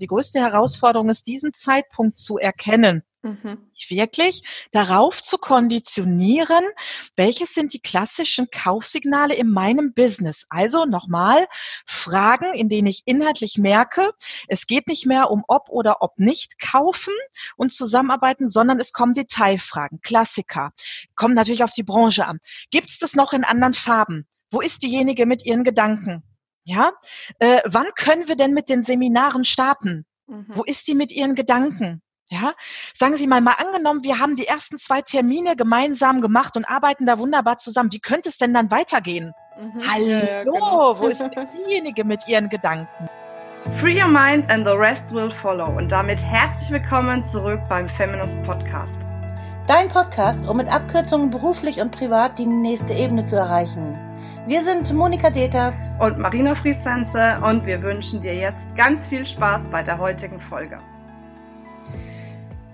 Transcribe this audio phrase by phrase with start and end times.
[0.00, 3.02] Die größte Herausforderung ist, diesen Zeitpunkt zu erkennen.
[3.22, 3.70] Mhm.
[3.88, 4.42] Wirklich
[4.72, 6.64] darauf zu konditionieren,
[7.16, 10.46] welches sind die klassischen Kaufsignale in meinem Business.
[10.48, 11.46] Also nochmal
[11.84, 14.12] Fragen, in denen ich inhaltlich merke,
[14.48, 17.12] es geht nicht mehr um ob oder ob nicht kaufen
[17.56, 20.72] und zusammenarbeiten, sondern es kommen Detailfragen, Klassiker,
[21.14, 22.38] kommen natürlich auf die Branche an.
[22.70, 24.26] Gibt es das noch in anderen Farben?
[24.50, 26.22] Wo ist diejenige mit ihren Gedanken?
[26.70, 26.92] Ja,
[27.40, 30.06] äh, wann können wir denn mit den Seminaren starten?
[30.28, 30.46] Mhm.
[30.50, 32.00] Wo ist die mit ihren Gedanken?
[32.28, 32.54] Ja,
[32.96, 37.06] sagen Sie mal, mal angenommen, wir haben die ersten zwei Termine gemeinsam gemacht und arbeiten
[37.06, 37.90] da wunderbar zusammen.
[37.90, 39.32] Wie könnte es denn dann weitergehen?
[39.58, 39.82] Mhm.
[39.90, 41.00] Hallo, ja, genau.
[41.00, 41.20] wo ist
[41.66, 43.08] diejenige mit ihren Gedanken?
[43.80, 45.76] Free your mind and the rest will follow.
[45.76, 49.08] Und damit herzlich willkommen zurück beim Feminist Podcast.
[49.66, 53.98] Dein Podcast, um mit Abkürzungen beruflich und privat die nächste Ebene zu erreichen.
[54.46, 59.68] Wir sind Monika Deters und Marina Friesense und wir wünschen dir jetzt ganz viel Spaß
[59.68, 60.78] bei der heutigen Folge.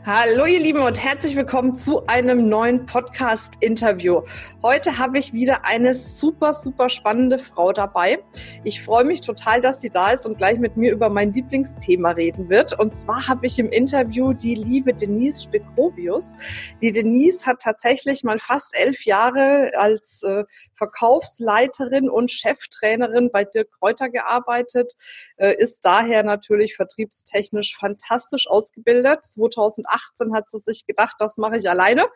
[0.08, 4.22] Hallo ihr Lieben und herzlich willkommen zu einem neuen Podcast-Interview.
[4.62, 8.22] Heute habe ich wieder eine super, super spannende Frau dabei.
[8.62, 12.12] Ich freue mich total, dass sie da ist und gleich mit mir über mein Lieblingsthema
[12.12, 12.78] reden wird.
[12.78, 16.36] Und zwar habe ich im Interview die liebe Denise Spekrovius.
[16.80, 20.44] Die Denise hat tatsächlich mal fast elf Jahre als äh,
[20.76, 24.92] Verkaufsleiterin und Cheftrainerin bei Dirk Kräuter gearbeitet,
[25.36, 29.24] äh, ist daher natürlich vertriebstechnisch fantastisch ausgebildet.
[29.24, 32.06] 2008 18 hat sie sich gedacht, das mache ich alleine.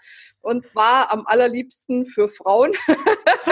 [0.40, 2.72] Und zwar am allerliebsten für Frauen.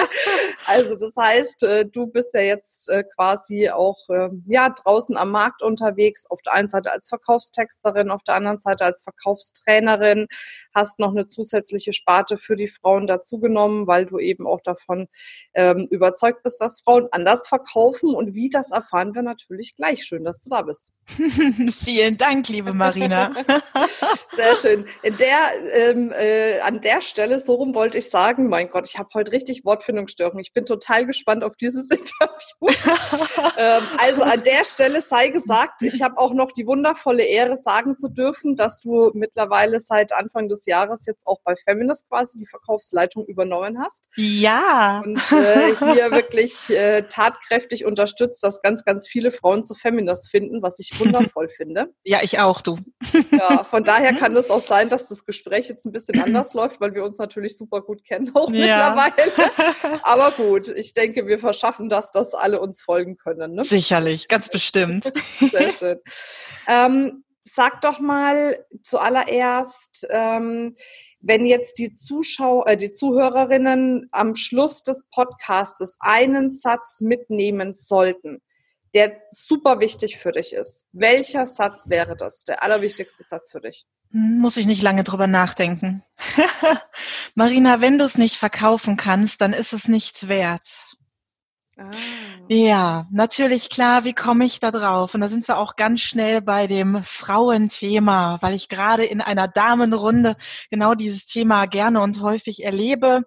[0.66, 5.30] also das heißt, äh, du bist ja jetzt äh, quasi auch ähm, ja, draußen am
[5.30, 10.28] Markt unterwegs, auf der einen Seite als Verkaufstexterin, auf der anderen Seite als Verkaufstrainerin,
[10.74, 15.08] hast noch eine zusätzliche Sparte für die Frauen dazugenommen, weil du eben auch davon
[15.54, 18.14] ähm, überzeugt bist, dass Frauen anders verkaufen.
[18.14, 20.04] Und wie das erfahren wir natürlich gleich.
[20.04, 20.92] Schön, dass du da bist.
[21.84, 23.34] Vielen Dank, liebe Marina.
[24.36, 24.86] Sehr schön.
[25.02, 25.38] In der,
[25.74, 29.32] ähm, äh, an der Stelle, so rum wollte ich sagen, mein Gott, ich habe heute
[29.32, 29.64] richtig
[29.98, 30.38] Wortfindungsstörung.
[30.40, 32.88] Ich bin total gespannt auf dieses Interview.
[33.58, 37.98] ähm, also an der Stelle sei gesagt, ich habe auch noch die wundervolle Ehre, sagen
[37.98, 42.46] zu dürfen, dass du mittlerweile seit Anfang des Jahres jetzt auch bei Feminist quasi die
[42.46, 44.08] Verkaufsleitung übernommen hast.
[44.16, 45.02] Ja.
[45.04, 50.62] Und äh, hier wirklich äh, tatkräftig unterstützt, dass ganz, ganz viele Frauen zu Feminist finden,
[50.62, 51.88] was ich wundervoll finde.
[52.04, 52.78] Ja, ich auch, du.
[53.32, 56.54] Ja, von daher daher kann es auch sein, dass das Gespräch jetzt ein bisschen anders
[56.54, 58.94] läuft, weil wir uns natürlich super gut kennen auch ja.
[58.94, 59.32] mittlerweile.
[60.02, 63.54] Aber gut, ich denke, wir verschaffen das, dass alle uns folgen können.
[63.54, 63.64] Ne?
[63.64, 65.12] Sicherlich, ganz bestimmt.
[65.52, 66.00] Sehr schön.
[66.66, 70.74] Ähm, sag doch mal zuallererst, ähm,
[71.20, 78.40] wenn jetzt die Zuschauer, äh, die Zuhörerinnen am Schluss des Podcastes einen Satz mitnehmen sollten,
[78.94, 80.86] der super wichtig für dich ist.
[80.92, 82.44] Welcher Satz wäre das?
[82.44, 83.86] Der allerwichtigste Satz für dich?
[84.10, 86.02] Muss ich nicht lange drüber nachdenken.
[87.34, 90.87] Marina, wenn du es nicht verkaufen kannst, dann ist es nichts wert.
[91.78, 91.90] Ah.
[92.48, 95.14] Ja, natürlich klar, wie komme ich da drauf?
[95.14, 99.46] Und da sind wir auch ganz schnell bei dem Frauenthema, weil ich gerade in einer
[99.46, 100.36] Damenrunde
[100.70, 103.26] genau dieses Thema gerne und häufig erlebe.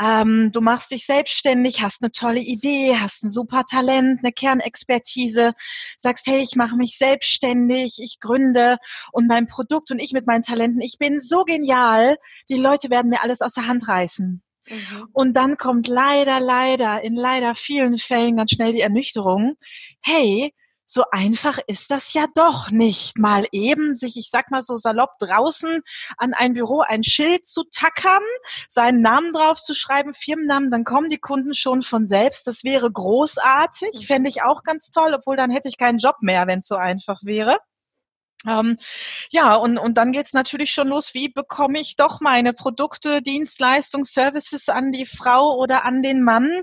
[0.00, 5.52] Ähm, du machst dich selbstständig, hast eine tolle Idee, hast ein super Talent, eine Kernexpertise,
[5.98, 8.76] sagst, hey, ich mache mich selbstständig, ich gründe
[9.10, 12.18] und mein Produkt und ich mit meinen Talenten, ich bin so genial,
[12.48, 14.42] die Leute werden mir alles aus der Hand reißen.
[14.70, 15.08] Mhm.
[15.12, 19.56] Und dann kommt leider, leider, in leider vielen Fällen ganz schnell die Ernüchterung,
[20.00, 20.54] hey,
[20.92, 25.10] so einfach ist das ja doch nicht, mal eben sich, ich sag mal so salopp,
[25.20, 25.82] draußen
[26.16, 28.22] an ein Büro ein Schild zu tackern,
[28.70, 32.46] seinen Namen drauf zu schreiben, Firmennamen, dann kommen die Kunden schon von selbst.
[32.48, 34.02] Das wäre großartig, mhm.
[34.02, 36.74] fände ich auch ganz toll, obwohl dann hätte ich keinen Job mehr, wenn es so
[36.74, 37.58] einfach wäre.
[38.46, 38.76] Ähm,
[39.30, 44.04] ja, und, und dann geht's natürlich schon los, wie bekomme ich doch meine Produkte, Dienstleistungen,
[44.04, 46.62] Services an die Frau oder an den Mann.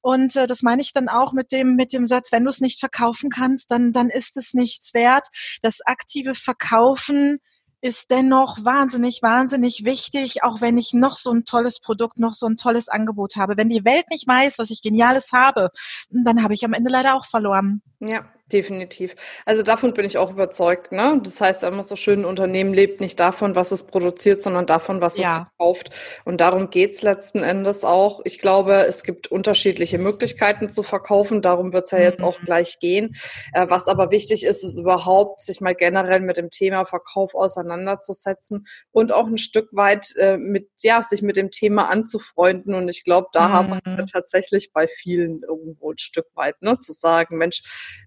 [0.00, 2.60] Und äh, das meine ich dann auch mit dem, mit dem Satz, wenn du es
[2.60, 5.28] nicht verkaufen kannst, dann, dann ist es nichts wert.
[5.60, 7.40] Das aktive Verkaufen
[7.80, 12.46] ist dennoch wahnsinnig, wahnsinnig wichtig, auch wenn ich noch so ein tolles Produkt, noch so
[12.46, 13.56] ein tolles Angebot habe.
[13.56, 15.70] Wenn die Welt nicht weiß, was ich Geniales habe,
[16.10, 17.82] dann habe ich am Ende leider auch verloren.
[18.00, 19.14] Ja, Definitiv.
[19.44, 20.90] Also davon bin ich auch überzeugt.
[20.90, 21.20] Ne?
[21.22, 25.02] Das heißt immer so schön, ein Unternehmen lebt nicht davon, was es produziert, sondern davon,
[25.02, 25.22] was ja.
[25.22, 25.28] es
[25.58, 25.90] verkauft.
[26.24, 28.22] Und darum geht's letzten Endes auch.
[28.24, 31.42] Ich glaube, es gibt unterschiedliche Möglichkeiten zu verkaufen.
[31.42, 32.24] Darum wird's ja jetzt mhm.
[32.26, 33.16] auch gleich gehen.
[33.52, 38.66] Äh, was aber wichtig ist, ist überhaupt, sich mal generell mit dem Thema Verkauf auseinanderzusetzen
[38.92, 42.72] und auch ein Stück weit äh, mit, ja, sich mit dem Thema anzufreunden.
[42.72, 43.52] Und ich glaube, da mhm.
[43.52, 47.60] haben wir tatsächlich bei vielen irgendwo ein Stück weit, ne, zu sagen, Mensch,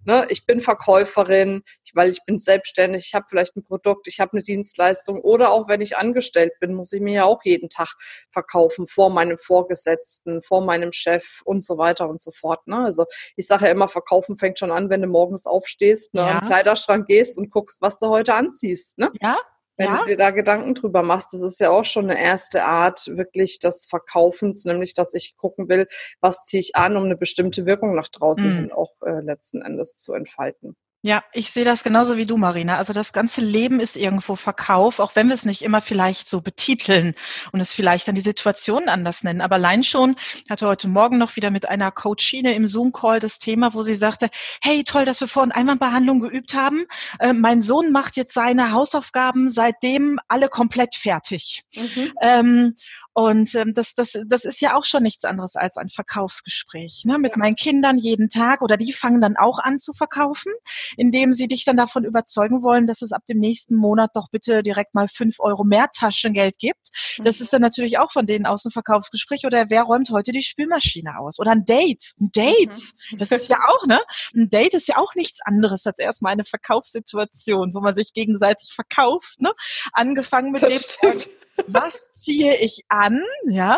[0.04, 1.64] ne, ich bin Verkäuferin,
[1.94, 5.68] weil ich bin selbstständig, ich habe vielleicht ein Produkt, ich habe eine Dienstleistung oder auch
[5.68, 7.96] wenn ich angestellt bin, muss ich mir ja auch jeden Tag
[8.32, 12.66] verkaufen vor meinem Vorgesetzten, vor meinem Chef und so weiter und so fort.
[12.68, 12.78] Ne?
[12.78, 13.06] Also
[13.36, 16.40] ich sage ja immer, verkaufen fängt schon an, wenn du morgens aufstehst, ne, ja.
[16.40, 18.98] im Kleiderschrank gehst und guckst, was du heute anziehst.
[18.98, 19.12] Ne?
[19.22, 19.38] Ja,
[19.78, 20.00] wenn ja?
[20.00, 23.60] du dir da Gedanken drüber machst, das ist ja auch schon eine erste Art wirklich
[23.60, 25.88] des Verkaufens, nämlich dass ich gucken will,
[26.20, 28.72] was ziehe ich an, um eine bestimmte Wirkung nach draußen mhm.
[28.72, 30.76] auch äh, letzten Endes zu entfalten.
[31.04, 32.78] Ja, ich sehe das genauso wie du, Marina.
[32.78, 36.42] Also das ganze Leben ist irgendwo Verkauf, auch wenn wir es nicht immer vielleicht so
[36.42, 37.16] betiteln
[37.52, 39.42] und es vielleicht dann die Situation anders nennen.
[39.42, 40.16] Aber allein schon
[40.48, 44.30] hatte heute Morgen noch wieder mit einer Coachine im Zoom-Call das Thema, wo sie sagte,
[44.62, 46.86] hey, toll, dass wir vorhin Einwandbehandlung geübt haben.
[47.20, 51.64] Äh, mein Sohn macht jetzt seine Hausaufgaben seitdem alle komplett fertig.
[51.76, 52.14] Mhm.
[52.22, 52.76] Ähm,
[53.14, 57.04] und ähm, das, das, das ist ja auch schon nichts anderes als ein Verkaufsgespräch.
[57.06, 57.18] Ne?
[57.20, 57.38] Mit ja.
[57.38, 60.54] meinen Kindern jeden Tag oder die fangen dann auch an zu verkaufen,
[60.96, 64.64] indem sie dich dann davon überzeugen wollen, dass es ab dem nächsten Monat doch bitte
[64.64, 66.90] direkt mal fünf Euro mehr Taschengeld gibt.
[67.18, 67.24] Mhm.
[67.24, 70.44] Das ist dann natürlich auch von denen aus ein Verkaufsgespräch oder wer räumt heute die
[70.44, 71.38] Spülmaschine aus?
[71.40, 72.14] Oder ein Date.
[72.20, 72.78] Ein Date.
[73.12, 73.18] Mhm.
[73.18, 74.00] Das ist ja auch, ne?
[74.34, 78.72] Ein Date ist ja auch nichts anderes als erstmal eine Verkaufssituation, wo man sich gegenseitig
[78.74, 79.52] verkauft, ne?
[79.92, 81.30] Angefangen mit das dem, stimmt.
[81.68, 83.78] Was ziehe ich an, ja,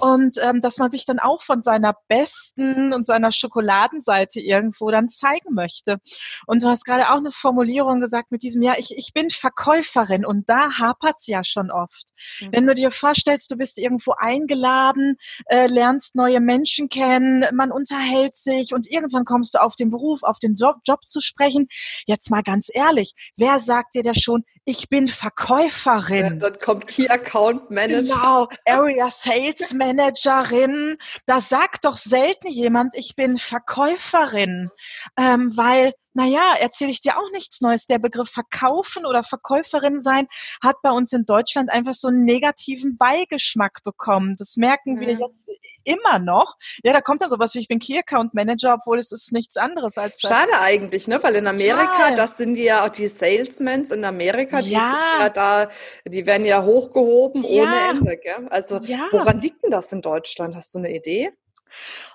[0.00, 5.08] und ähm, dass man sich dann auch von seiner besten und seiner Schokoladenseite irgendwo dann
[5.08, 5.98] zeigen möchte.
[6.46, 10.24] Und du hast gerade auch eine Formulierung gesagt mit diesem, ja, ich, ich bin Verkäuferin
[10.24, 12.10] und da hapert's ja schon oft.
[12.40, 12.48] Mhm.
[12.52, 15.16] Wenn du dir vorstellst, du bist irgendwo eingeladen,
[15.46, 20.22] äh, lernst neue Menschen kennen, man unterhält sich und irgendwann kommst du auf den Beruf,
[20.22, 21.68] auf den Job, Job zu sprechen.
[22.06, 26.24] Jetzt mal ganz ehrlich, wer sagt dir das schon, ich bin Verkäuferin?
[26.24, 28.14] Ja, dann kommt Key Account Manager.
[28.14, 30.96] Genau, Area Sales Managerin.
[31.26, 34.70] Da sagt doch selten jemand, ich bin Verkäuferin,
[35.16, 37.86] ähm, weil naja, erzähle ich dir auch nichts Neues.
[37.86, 40.28] Der Begriff Verkaufen oder Verkäuferin sein
[40.62, 44.36] hat bei uns in Deutschland einfach so einen negativen Beigeschmack bekommen.
[44.38, 45.48] Das merken wir jetzt
[45.84, 46.56] immer noch.
[46.82, 49.56] Ja, da kommt dann sowas wie ich bin Key Account Manager, obwohl es ist nichts
[49.56, 50.20] anderes als.
[50.20, 51.22] Schade eigentlich, ne?
[51.22, 52.16] Weil in Amerika, Total.
[52.16, 54.80] das sind ja auch die Salesmans in Amerika, die ja.
[54.80, 55.70] sind ja da,
[56.06, 57.62] die werden ja hochgehoben ja.
[57.62, 58.46] ohne Ende, gell?
[58.50, 59.08] Also ja.
[59.10, 60.54] woran liegt denn das in Deutschland?
[60.54, 61.32] Hast du eine Idee?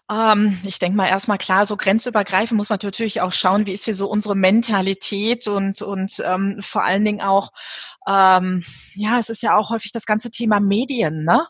[0.10, 3.86] Ähm, ich denke mal erstmal klar, so grenzübergreifend muss man natürlich auch schauen, wie ist
[3.86, 7.52] hier so unsere Mentalität und, und ähm, vor allen Dingen auch,
[8.10, 8.64] ähm,
[8.96, 11.48] ja, es ist ja auch häufig das ganze Thema Medien, ne?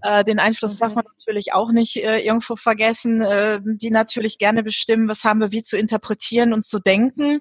[0.00, 0.78] Äh, den Einfluss mhm.
[0.78, 5.40] darf man natürlich auch nicht äh, irgendwo vergessen, äh, die natürlich gerne bestimmen, was haben
[5.40, 7.40] wir wie zu interpretieren und zu denken.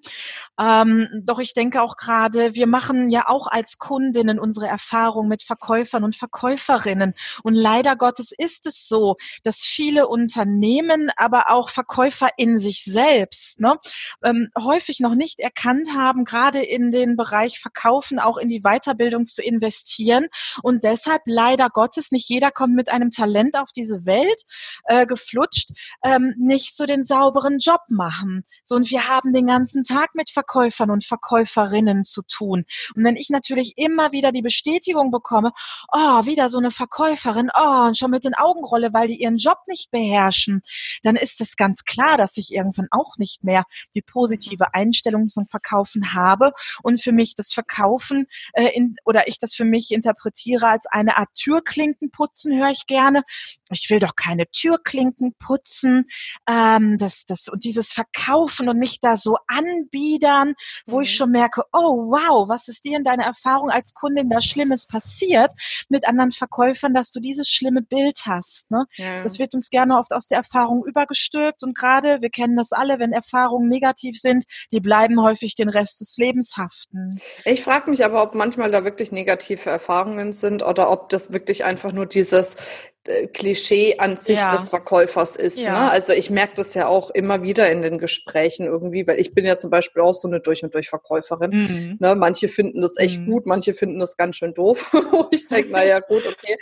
[0.60, 5.44] Ähm, doch ich denke auch gerade, wir machen ja auch als Kundinnen unsere Erfahrung mit
[5.44, 7.14] Verkäufern und Verkäuferinnen.
[7.44, 13.62] Und leider Gottes ist es so, dass viele Unternehmen, aber auch Verkäufer in sich selbst,
[13.62, 13.76] ne,
[14.24, 19.26] ähm, häufig noch nicht erkannt haben, gerade in den Bereich Verkaufen auch in die Weiterbildung
[19.26, 20.28] zu investieren.
[20.64, 24.44] Und deshalb leider Gottes, nicht jeder kommt mit einem Talent auf diese Welt
[24.86, 25.72] äh, geflutscht,
[26.04, 28.44] ähm, nicht so den sauberen Job machen.
[28.64, 32.66] So, und wir haben den ganzen Tag mit Verkäufern und Verkäuferinnen zu tun.
[32.96, 35.52] Und wenn ich natürlich immer wieder die Bestätigung bekomme,
[35.92, 39.38] oh, wieder so eine Verkäuferin, oh, und schon mit den Augen rolle, weil die ihren
[39.38, 40.62] Job nicht beherrschen,
[41.04, 43.64] dann ist es ganz klar, dass ich irgendwann auch nicht mehr
[43.96, 49.40] die positive Einstellung zum Verkaufen habe und für mich das Verkaufen äh, in, oder ich
[49.40, 53.24] das für mich interpretiere als eine Art Türklinken putzen, höre ich gerne.
[53.70, 56.06] Ich will doch keine Türklinken putzen.
[56.48, 60.54] Ähm, das, das, und dieses Verkaufen und mich da so anbiedern,
[60.86, 61.04] wo mhm.
[61.04, 64.86] ich schon merke, oh wow, was ist dir in deiner Erfahrung als Kundin da Schlimmes
[64.88, 65.52] passiert
[65.90, 68.70] mit anderen Verkäufern, dass du dieses schlimme Bild hast.
[68.72, 68.86] Ne?
[68.96, 69.24] Ja.
[69.24, 73.00] Das wird uns gerne oft aus der Erfahrung übergestülpt und gerade, wir kennen das alle,
[73.00, 77.20] wenn Erfahrungen negativ sind, die bleiben häufig den Rest des Lebens haften.
[77.46, 81.64] Ich frage mich aber, ob manchmal da wirklich negative Erfahrungen sind oder ob das wirklich
[81.64, 82.58] einfach nur dieses
[83.06, 84.50] äh, Klischee an sich ja.
[84.50, 85.58] des Verkäufers ist.
[85.58, 85.72] Ja.
[85.72, 85.92] Ne?
[85.92, 89.46] Also ich merke das ja auch immer wieder in den Gesprächen irgendwie, weil ich bin
[89.46, 91.52] ja zum Beispiel auch so eine durch und durch Verkäuferin.
[91.52, 91.98] Mhm.
[92.00, 92.16] Ne?
[92.16, 93.32] Manche finden das echt mhm.
[93.32, 94.94] gut, manche finden das ganz schön doof.
[95.32, 96.58] ich denke, naja, gut, okay.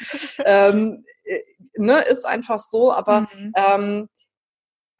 [0.45, 1.39] ähm, äh,
[1.77, 3.53] ne, ist einfach so, aber mhm.
[3.55, 4.09] ähm,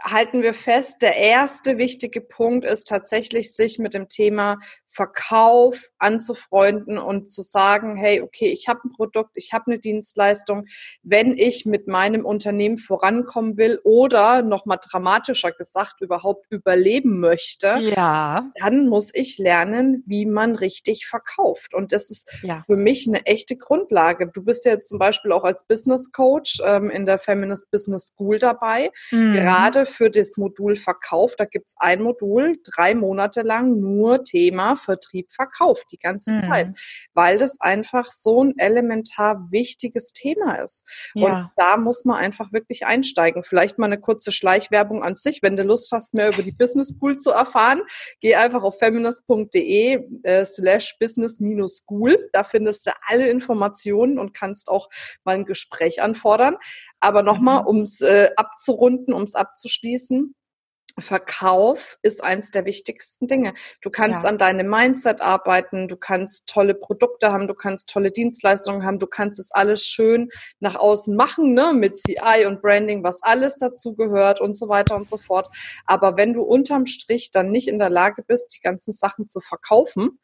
[0.04, 4.58] halten wir fest, der erste wichtige Punkt ist tatsächlich, sich mit dem Thema
[4.96, 10.68] Verkauf anzufreunden und zu sagen, hey, okay, ich habe ein Produkt, ich habe eine Dienstleistung.
[11.04, 17.78] Wenn ich mit meinem Unternehmen vorankommen will oder noch mal dramatischer gesagt überhaupt überleben möchte,
[17.82, 18.50] ja.
[18.56, 21.74] dann muss ich lernen, wie man richtig verkauft.
[21.74, 22.62] Und das ist ja.
[22.66, 24.28] für mich eine echte Grundlage.
[24.34, 28.40] Du bist ja zum Beispiel auch als Business Coach ähm, in der Feminist Business School
[28.40, 29.34] dabei, mhm.
[29.34, 31.36] gerade für das Modul Verkauf.
[31.36, 36.40] Da gibt's ein Modul, drei Monate lang nur Thema Vertrieb, Verkauf, die ganze mhm.
[36.42, 36.68] Zeit,
[37.14, 40.84] weil das einfach so ein elementar wichtiges Thema ist.
[41.14, 41.26] Ja.
[41.26, 43.44] Und da muss man einfach wirklich einsteigen.
[43.44, 45.42] Vielleicht mal eine kurze Schleichwerbung an sich.
[45.42, 47.82] Wenn du Lust hast, mehr über die Business School zu erfahren,
[48.22, 52.30] geh einfach auf feminist.de äh, slash business-school.
[52.32, 54.90] Da findest du alle Informationen und kannst auch
[55.24, 56.58] mal ein Gespräch anfordern.
[57.00, 57.68] Aber nochmal, mhm.
[57.68, 60.36] um es äh, abzurunden, um es abzuschließen,
[60.98, 63.54] Verkauf ist eins der wichtigsten Dinge.
[63.82, 64.30] Du kannst ja.
[64.30, 69.08] an deinem Mindset arbeiten, du kannst tolle Produkte haben, du kannst tolle Dienstleistungen haben, du
[69.08, 73.94] kannst es alles schön nach außen machen, ne, mit CI und Branding, was alles dazu
[73.96, 75.54] gehört und so weiter und so fort.
[75.86, 79.42] Aber wenn du unterm Strich dann nicht in der Lage bist, die ganzen Sachen zu
[79.42, 80.20] verkaufen,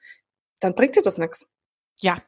[0.62, 1.48] dann bringt dir das nichts.
[2.00, 2.22] Ja,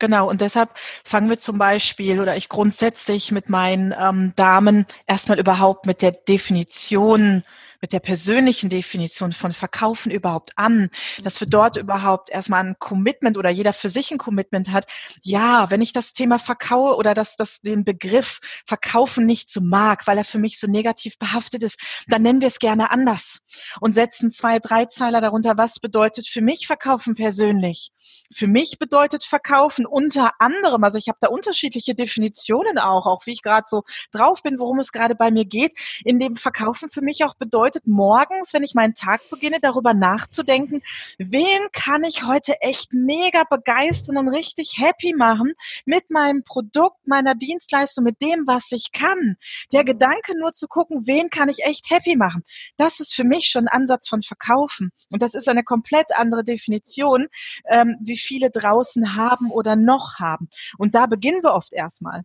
[0.00, 0.70] Genau, und deshalb
[1.04, 6.12] fangen wir zum Beispiel oder ich grundsätzlich mit meinen ähm, Damen erstmal überhaupt mit der
[6.12, 7.44] Definition
[7.80, 10.90] mit der persönlichen Definition von Verkaufen überhaupt an,
[11.24, 14.86] dass wir dort überhaupt erstmal ein Commitment oder jeder für sich ein Commitment hat.
[15.22, 20.06] Ja, wenn ich das Thema verkaue oder dass das den Begriff Verkaufen nicht so mag,
[20.06, 23.40] weil er für mich so negativ behaftet ist, dann nennen wir es gerne anders
[23.80, 25.56] und setzen zwei, drei Zeiler darunter.
[25.56, 27.92] Was bedeutet für mich Verkaufen persönlich?
[28.32, 33.32] Für mich bedeutet Verkaufen unter anderem, also ich habe da unterschiedliche Definitionen auch, auch wie
[33.32, 33.82] ich gerade so
[34.12, 35.72] drauf bin, worum es gerade bei mir geht,
[36.04, 40.82] in dem Verkaufen für mich auch bedeutet, morgens, wenn ich meinen Tag beginne, darüber nachzudenken,
[41.18, 47.34] wen kann ich heute echt mega begeistern und richtig happy machen mit meinem Produkt, meiner
[47.34, 49.36] Dienstleistung, mit dem, was ich kann.
[49.72, 52.44] Der Gedanke nur zu gucken, wen kann ich echt happy machen.
[52.76, 54.92] Das ist für mich schon ein Ansatz von Verkaufen.
[55.10, 57.26] Und das ist eine komplett andere Definition,
[57.68, 60.48] ähm, wie viele draußen haben oder noch haben.
[60.78, 62.24] Und da beginnen wir oft erstmal.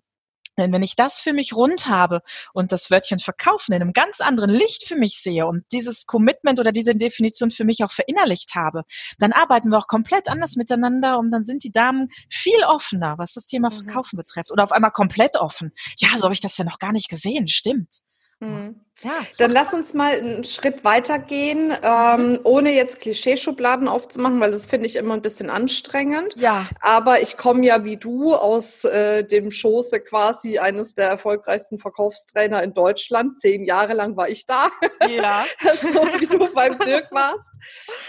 [0.57, 2.21] Denn wenn ich das für mich rund habe
[2.53, 6.59] und das Wörtchen verkaufen in einem ganz anderen Licht für mich sehe und dieses Commitment
[6.59, 8.83] oder diese Definition für mich auch verinnerlicht habe,
[9.19, 13.33] dann arbeiten wir auch komplett anders miteinander und dann sind die Damen viel offener, was
[13.33, 13.85] das Thema mhm.
[13.85, 14.51] Verkaufen betrifft.
[14.51, 15.71] Oder auf einmal komplett offen.
[15.97, 17.47] Ja, so habe ich das ja noch gar nicht gesehen.
[17.47, 17.99] Stimmt.
[18.39, 18.84] Mhm.
[19.03, 22.39] Ja, Dann lass uns mal einen Schritt weitergehen, ähm, mhm.
[22.43, 26.35] ohne jetzt Klischeeschubladen aufzumachen, weil das finde ich immer ein bisschen anstrengend.
[26.37, 26.69] Ja.
[26.79, 32.63] Aber ich komme ja wie du aus äh, dem Schoße quasi eines der erfolgreichsten Verkaufstrainer
[32.63, 33.39] in Deutschland.
[33.39, 34.69] Zehn Jahre lang war ich da.
[35.09, 35.43] Ja.
[35.81, 37.51] so wie du beim Dirk warst.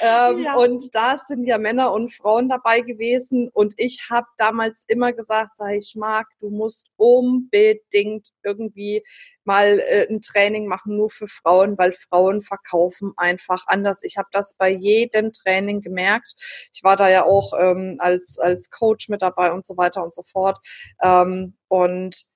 [0.01, 0.55] Ähm, ja.
[0.55, 3.51] Und da sind ja Männer und Frauen dabei gewesen.
[3.53, 9.03] Und ich habe damals immer gesagt, sag ich mag, du musst unbedingt irgendwie
[9.47, 14.03] mal äh, ein Training machen, nur für Frauen, weil Frauen verkaufen einfach anders.
[14.03, 16.35] Ich habe das bei jedem Training gemerkt.
[16.73, 20.13] Ich war da ja auch ähm, als, als Coach mit dabei und so weiter und
[20.13, 20.59] so fort.
[21.03, 22.27] Ähm, und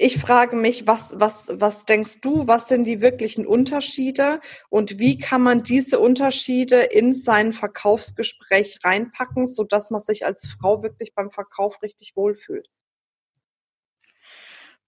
[0.00, 4.40] ich frage mich, was, was, was denkst du, was sind die wirklichen Unterschiede
[4.70, 10.46] und wie kann man diese Unterschiede in sein Verkaufsgespräch reinpacken, so dass man sich als
[10.46, 12.68] Frau wirklich beim Verkauf richtig wohlfühlt?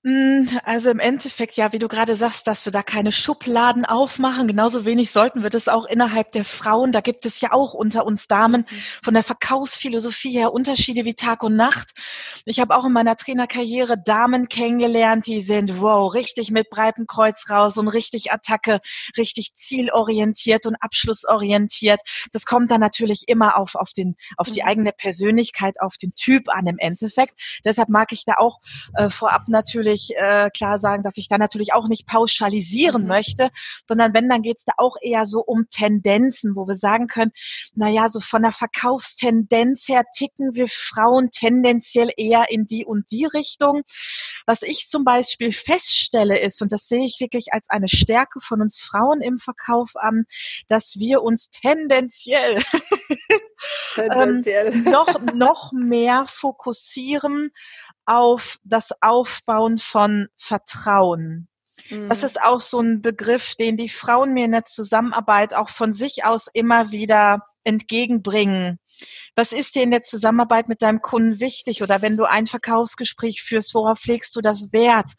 [0.03, 4.49] Hm, also im Endeffekt, ja, wie du gerade sagst, dass wir da keine Schubladen aufmachen.
[4.49, 6.91] Genauso wenig sollten wir das auch innerhalb der Frauen.
[6.91, 8.77] Da gibt es ja auch unter uns Damen mhm.
[9.05, 11.91] von der Verkaufsphilosophie her Unterschiede wie Tag und Nacht.
[12.47, 17.51] Ich habe auch in meiner Trainerkarriere Damen kennengelernt, die sind, wow, richtig mit breitem Kreuz
[17.51, 18.81] raus und richtig Attacke,
[19.19, 22.01] richtig zielorientiert und abschlussorientiert.
[22.33, 24.69] Das kommt dann natürlich immer auf, auf, den, auf die mhm.
[24.69, 27.39] eigene Persönlichkeit, auf den Typ an im Endeffekt.
[27.67, 28.61] Deshalb mag ich da auch
[28.95, 33.09] äh, vorab natürlich natürlich äh, klar sagen, dass ich da natürlich auch nicht pauschalisieren mhm.
[33.09, 33.51] möchte,
[33.89, 37.33] sondern wenn, dann geht es da auch eher so um Tendenzen, wo wir sagen können,
[37.75, 43.25] naja, so von der Verkaufstendenz her ticken wir Frauen tendenziell eher in die und die
[43.25, 43.83] Richtung.
[44.47, 48.61] Was ich zum Beispiel feststelle ist, und das sehe ich wirklich als eine Stärke von
[48.61, 50.25] uns Frauen im Verkauf an,
[50.69, 52.63] dass wir uns tendenziell,
[53.95, 54.73] tendenziell.
[54.73, 57.51] ähm, noch, noch mehr fokussieren
[58.07, 61.49] auf das Aufbauen von Vertrauen.
[62.09, 62.27] Das mhm.
[62.27, 66.25] ist auch so ein Begriff, den die Frauen mir in der Zusammenarbeit auch von sich
[66.25, 68.79] aus immer wieder entgegenbringen.
[69.35, 71.83] Was ist dir in der Zusammenarbeit mit deinem Kunden wichtig?
[71.83, 75.13] Oder wenn du ein Verkaufsgespräch führst, worauf legst du das Wert?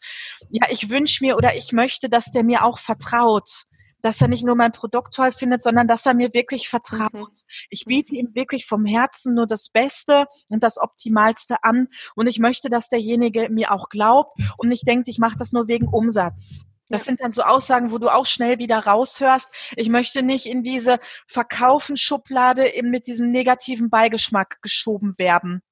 [0.50, 3.64] Ja, ich wünsche mir oder ich möchte, dass der mir auch vertraut
[4.02, 7.12] dass er nicht nur mein Produkt toll findet, sondern dass er mir wirklich vertraut.
[7.12, 7.30] Mhm.
[7.70, 12.38] Ich biete ihm wirklich vom Herzen nur das Beste und das Optimalste an und ich
[12.38, 16.66] möchte, dass derjenige mir auch glaubt und nicht denkt, ich mache das nur wegen Umsatz.
[16.88, 19.48] Das sind dann so Aussagen, wo du auch schnell wieder raushörst.
[19.76, 25.62] Ich möchte nicht in diese Verkaufen-Schublade mit diesem negativen Beigeschmack geschoben werden.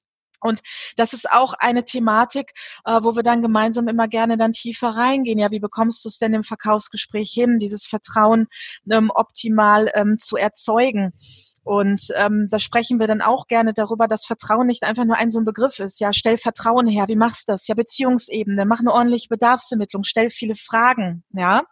[0.40, 0.60] Und
[0.96, 2.52] das ist auch eine Thematik,
[2.84, 5.38] äh, wo wir dann gemeinsam immer gerne dann tiefer reingehen.
[5.38, 8.46] Ja, wie bekommst du es denn im Verkaufsgespräch hin, dieses Vertrauen
[8.90, 11.12] ähm, optimal ähm, zu erzeugen?
[11.62, 15.30] Und ähm, da sprechen wir dann auch gerne darüber, dass Vertrauen nicht einfach nur ein
[15.30, 16.00] so ein Begriff ist.
[16.00, 17.06] Ja, stell Vertrauen her.
[17.08, 17.68] Wie machst du das?
[17.68, 18.64] Ja, Beziehungsebene.
[18.64, 20.04] Mach eine ordentliche Bedarfsermittlung.
[20.04, 21.22] Stell viele Fragen.
[21.32, 21.62] Ja,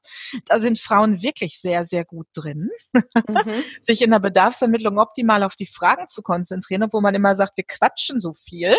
[0.47, 3.03] da sind Frauen wirklich sehr, sehr gut drin, mhm.
[3.87, 7.65] sich in der Bedarfsermittlung optimal auf die Fragen zu konzentrieren, obwohl man immer sagt, wir
[7.65, 8.77] quatschen so viel.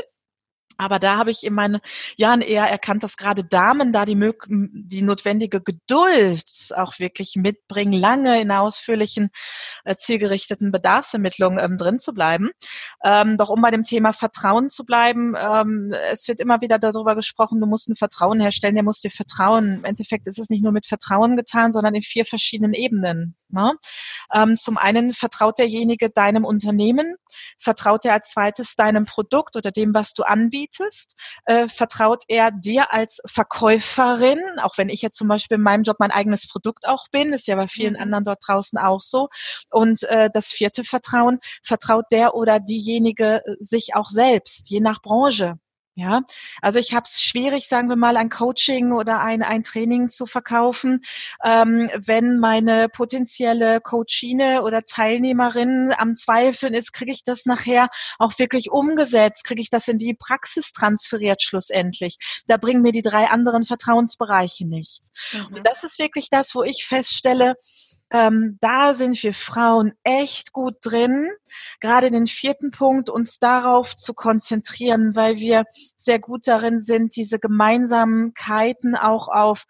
[0.79, 1.81] Aber da habe ich in meinen
[2.15, 4.17] Jahren eher erkannt, dass gerade Damen da die,
[4.48, 6.41] die notwendige Geduld
[6.74, 9.29] auch wirklich mitbringen, lange in ausführlichen,
[9.83, 12.51] äh, zielgerichteten Bedarfsermittlungen ähm, drin zu bleiben.
[13.03, 17.13] Ähm, doch um bei dem Thema Vertrauen zu bleiben, ähm, es wird immer wieder darüber
[17.13, 19.79] gesprochen, du musst ein Vertrauen herstellen, der muss dir vertrauen.
[19.79, 23.36] Im Endeffekt ist es nicht nur mit Vertrauen getan, sondern in vier verschiedenen Ebenen.
[23.51, 23.74] Ne?
[24.34, 27.15] Ähm, zum einen vertraut derjenige deinem Unternehmen,
[27.58, 31.15] vertraut er als zweites deinem Produkt oder dem, was du anbietest,
[31.46, 35.98] äh, vertraut er dir als Verkäuferin, auch wenn ich jetzt zum Beispiel in meinem Job
[36.00, 38.01] mein eigenes Produkt auch bin, ist ja bei vielen mhm.
[38.01, 39.29] anderen dort draußen auch so.
[39.72, 45.01] Und äh, das vierte Vertrauen, vertraut der oder diejenige äh, sich auch selbst, je nach
[45.01, 45.56] Branche.
[46.00, 46.22] Ja,
[46.62, 50.25] also ich habe es schwierig, sagen wir mal, ein Coaching oder ein, ein Training zu
[50.25, 51.01] verkaufen,
[51.44, 58.39] ähm, wenn meine potenzielle Coachine oder Teilnehmerin am Zweifeln ist, kriege ich das nachher auch
[58.39, 62.15] wirklich umgesetzt, kriege ich das in die Praxis transferiert schlussendlich.
[62.48, 65.12] Da bringen mir die drei anderen Vertrauensbereiche nichts.
[65.34, 65.58] Mhm.
[65.58, 67.56] Und das ist wirklich das, wo ich feststelle,
[68.12, 71.30] ähm, da sind wir Frauen echt gut drin,
[71.80, 77.39] gerade den vierten Punkt, uns darauf zu konzentrieren, weil wir sehr gut darin sind, diese
[77.39, 79.66] Gemeinsamkeiten auch auf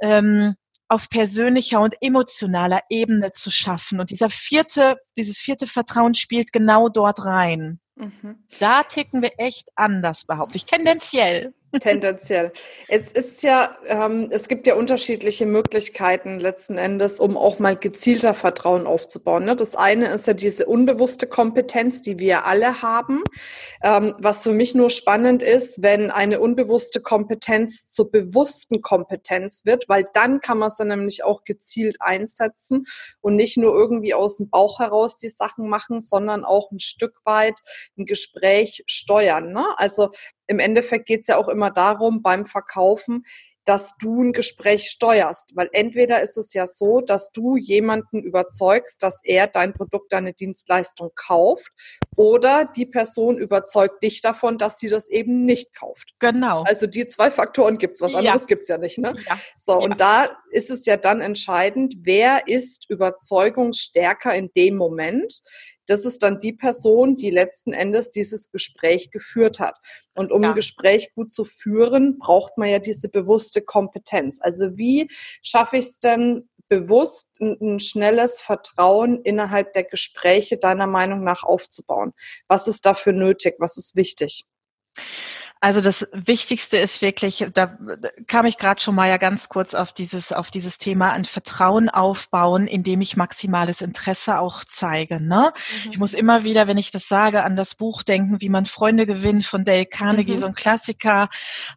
[0.00, 0.56] ähm,
[0.88, 3.98] auf persönlicher und emotionaler Ebene zu schaffen.
[3.98, 7.80] Und dieser vierte, dieses vierte Vertrauen spielt genau dort rein.
[7.96, 8.46] Mhm.
[8.60, 11.54] Da ticken wir echt anders, behaupte ich, tendenziell.
[11.80, 12.52] Tendenziell.
[12.88, 18.34] Jetzt ist ja, ähm, es gibt ja unterschiedliche Möglichkeiten letzten Endes, um auch mal gezielter
[18.34, 19.44] Vertrauen aufzubauen.
[19.44, 19.56] Ne?
[19.56, 23.22] Das eine ist ja diese unbewusste Kompetenz, die wir alle haben.
[23.82, 29.88] Ähm, was für mich nur spannend ist, wenn eine unbewusste Kompetenz zur bewussten Kompetenz wird,
[29.88, 32.86] weil dann kann man es dann nämlich auch gezielt einsetzen
[33.20, 37.14] und nicht nur irgendwie aus dem Bauch heraus die Sachen machen, sondern auch ein Stück
[37.24, 37.60] weit
[37.98, 39.52] ein Gespräch steuern.
[39.52, 39.64] Ne?
[39.76, 40.10] Also
[40.46, 43.24] im Endeffekt geht es ja auch immer darum beim Verkaufen,
[43.66, 45.50] dass du ein Gespräch steuerst.
[45.54, 50.32] Weil entweder ist es ja so, dass du jemanden überzeugst, dass er dein Produkt, deine
[50.32, 51.72] Dienstleistung kauft,
[52.14, 56.14] oder die Person überzeugt dich davon, dass sie das eben nicht kauft.
[56.18, 56.62] Genau.
[56.62, 58.46] Also die zwei Faktoren gibt's, was anderes ja.
[58.46, 58.98] gibt's ja nicht.
[58.98, 59.14] Ne?
[59.26, 59.38] Ja.
[59.56, 59.78] So, ja.
[59.78, 65.42] und da ist es ja dann entscheidend, wer ist überzeugungsstärker in dem Moment
[65.86, 69.78] das ist dann die Person, die letzten Endes dieses Gespräch geführt hat.
[70.14, 70.50] Und um ja.
[70.50, 74.38] ein Gespräch gut zu führen, braucht man ja diese bewusste Kompetenz.
[74.40, 75.08] Also wie
[75.42, 81.44] schaffe ich es denn, bewusst ein, ein, schnelles Vertrauen innerhalb der Gespräche deiner Meinung nach
[81.44, 82.12] aufzubauen?
[82.48, 83.54] Was ist dafür nötig?
[83.58, 84.44] Was ist wichtig?
[85.66, 87.76] Also das Wichtigste ist wirklich, da
[88.28, 91.88] kam ich gerade schon mal ja ganz kurz auf dieses, auf dieses Thema ein Vertrauen
[91.88, 95.20] aufbauen, indem ich maximales Interesse auch zeige.
[95.20, 95.52] Ne?
[95.84, 95.90] Mhm.
[95.90, 99.06] Ich muss immer wieder, wenn ich das sage, an das Buch denken, wie man Freunde
[99.06, 100.38] gewinnt von Dale Carnegie, mhm.
[100.38, 101.30] so ein Klassiker,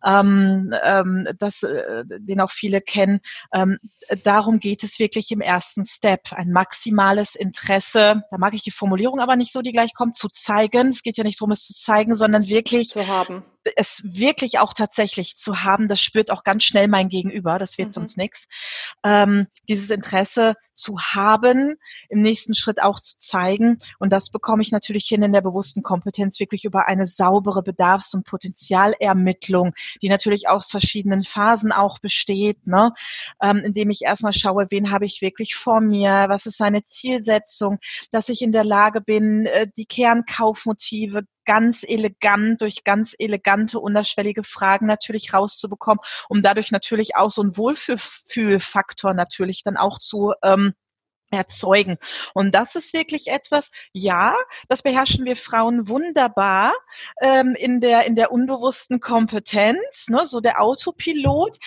[0.05, 3.21] ähm, ähm, das, äh, den auch viele kennen.
[3.51, 3.79] Ähm,
[4.23, 8.21] darum geht es wirklich im ersten Step, ein maximales Interesse.
[8.29, 10.89] Da mag ich die Formulierung aber nicht so, die gleich kommt, zu zeigen.
[10.89, 13.43] Es geht ja nicht darum, es zu zeigen, sondern wirklich zu haben
[13.75, 17.89] es wirklich auch tatsächlich zu haben, das spürt auch ganz schnell mein Gegenüber, das wird
[17.89, 17.93] mhm.
[17.93, 18.47] sonst nichts.
[19.03, 21.75] Ähm, dieses Interesse zu haben,
[22.09, 23.79] im nächsten Schritt auch zu zeigen.
[23.99, 28.13] Und das bekomme ich natürlich hin in der bewussten Kompetenz, wirklich über eine saubere Bedarfs-
[28.13, 32.93] und Potenzialermittlung, die natürlich aus verschiedenen Phasen auch besteht, ne?
[33.41, 37.79] ähm, indem ich erstmal schaue, wen habe ich wirklich vor mir, was ist seine Zielsetzung,
[38.11, 44.43] dass ich in der Lage bin, äh, die Kernkaufmotive ganz elegant, durch ganz elegante, unterschwellige
[44.43, 45.99] Fragen natürlich rauszubekommen,
[46.29, 50.73] um dadurch natürlich auch so einen Wohlfühlfaktor natürlich dann auch zu ähm,
[51.31, 51.97] erzeugen.
[52.33, 54.35] Und das ist wirklich etwas, ja,
[54.67, 56.73] das beherrschen wir Frauen wunderbar
[57.21, 61.57] ähm, in der in der unbewussten Kompetenz, ne, so der Autopilot.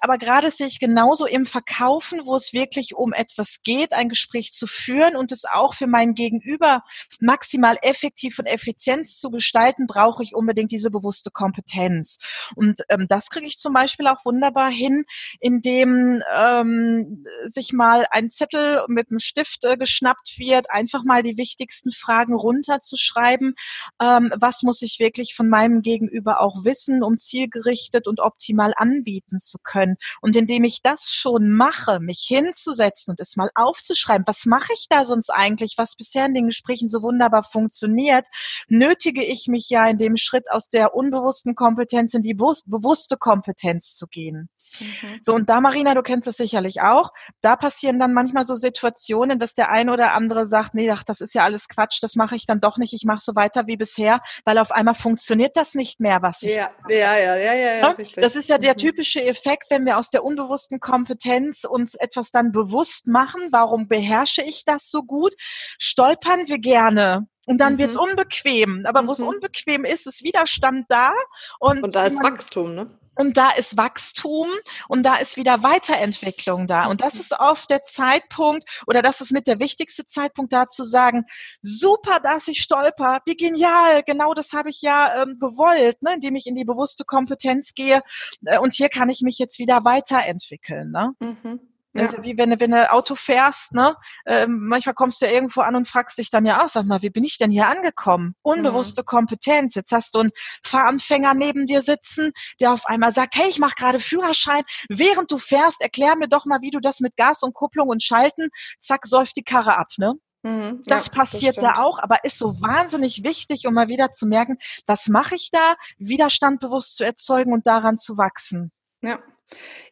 [0.00, 4.52] Aber gerade sehe ich genauso im Verkaufen, wo es wirklich um etwas geht, ein Gespräch
[4.52, 6.82] zu führen und es auch für mein Gegenüber
[7.20, 12.18] maximal effektiv und effizient zu gestalten, brauche ich unbedingt diese bewusste Kompetenz.
[12.56, 15.04] Und ähm, das kriege ich zum Beispiel auch wunderbar hin,
[15.40, 21.36] indem ähm, sich mal ein Zettel mit einem Stift äh, geschnappt wird, einfach mal die
[21.36, 23.54] wichtigsten Fragen runterzuschreiben.
[24.02, 29.38] Ähm, was muss ich wirklich von meinem Gegenüber auch wissen, um zielgerichtet und optimal anbieten
[29.38, 29.75] zu können?
[30.20, 34.86] Und indem ich das schon mache, mich hinzusetzen und es mal aufzuschreiben, was mache ich
[34.88, 38.26] da sonst eigentlich, was bisher in den Gesprächen so wunderbar funktioniert,
[38.68, 43.94] nötige ich mich ja in dem Schritt aus der unbewussten Kompetenz in die bewusste Kompetenz
[43.94, 44.48] zu gehen.
[44.80, 45.20] Mhm.
[45.22, 47.10] So, und da, Marina, du kennst das sicherlich auch,
[47.40, 51.20] da passieren dann manchmal so Situationen, dass der eine oder andere sagt, nee, ach, das
[51.20, 53.76] ist ja alles Quatsch, das mache ich dann doch nicht, ich mache so weiter wie
[53.76, 56.56] bisher, weil auf einmal funktioniert das nicht mehr, was ich.
[56.56, 58.22] Ja, ja, ja, ja, ja, ja richtig.
[58.22, 58.78] Das ist ja der mhm.
[58.78, 64.42] typische Effekt, wenn wir aus der unbewussten Kompetenz uns etwas dann bewusst machen, warum beherrsche
[64.42, 65.34] ich das so gut,
[65.78, 67.78] stolpern wir gerne und dann mhm.
[67.78, 68.84] wird's unbequem.
[68.86, 69.06] Aber mhm.
[69.06, 71.12] wo es unbequem ist, ist Widerstand da.
[71.58, 72.90] Und, und da ist Wachstum, ne?
[73.16, 74.48] Und da ist Wachstum
[74.88, 76.86] und da ist wieder Weiterentwicklung da.
[76.86, 80.84] Und das ist oft der Zeitpunkt oder das ist mit der wichtigste Zeitpunkt da zu
[80.84, 81.24] sagen,
[81.62, 86.36] super, dass ich stolper, wie genial, genau das habe ich ja ähm, gewollt, ne, indem
[86.36, 88.02] ich in die bewusste Kompetenz gehe.
[88.44, 90.90] Äh, und hier kann ich mich jetzt wieder weiterentwickeln.
[90.90, 91.12] Ne?
[91.20, 91.60] Mhm.
[91.98, 92.04] Ja.
[92.04, 93.96] Also wie wenn, wenn du Auto fährst, ne?
[94.26, 97.02] Ähm, manchmal kommst du ja irgendwo an und fragst dich dann ja auch, sag mal,
[97.02, 98.34] wie bin ich denn hier angekommen?
[98.42, 99.06] Unbewusste mhm.
[99.06, 99.74] Kompetenz.
[99.74, 100.30] Jetzt hast du einen
[100.64, 104.62] Fahranfänger neben dir sitzen, der auf einmal sagt, hey, ich mache gerade Führerschein.
[104.88, 108.02] Während du fährst, erklär mir doch mal, wie du das mit Gas und Kupplung und
[108.02, 108.48] Schalten,
[108.80, 110.14] zack, säuft die Karre ab, ne?
[110.42, 110.80] Mhm.
[110.86, 114.26] das ja, passiert das da auch, aber ist so wahnsinnig wichtig, um mal wieder zu
[114.26, 118.70] merken, was mache ich da, Widerstand bewusst zu erzeugen und daran zu wachsen.
[119.02, 119.18] Ja,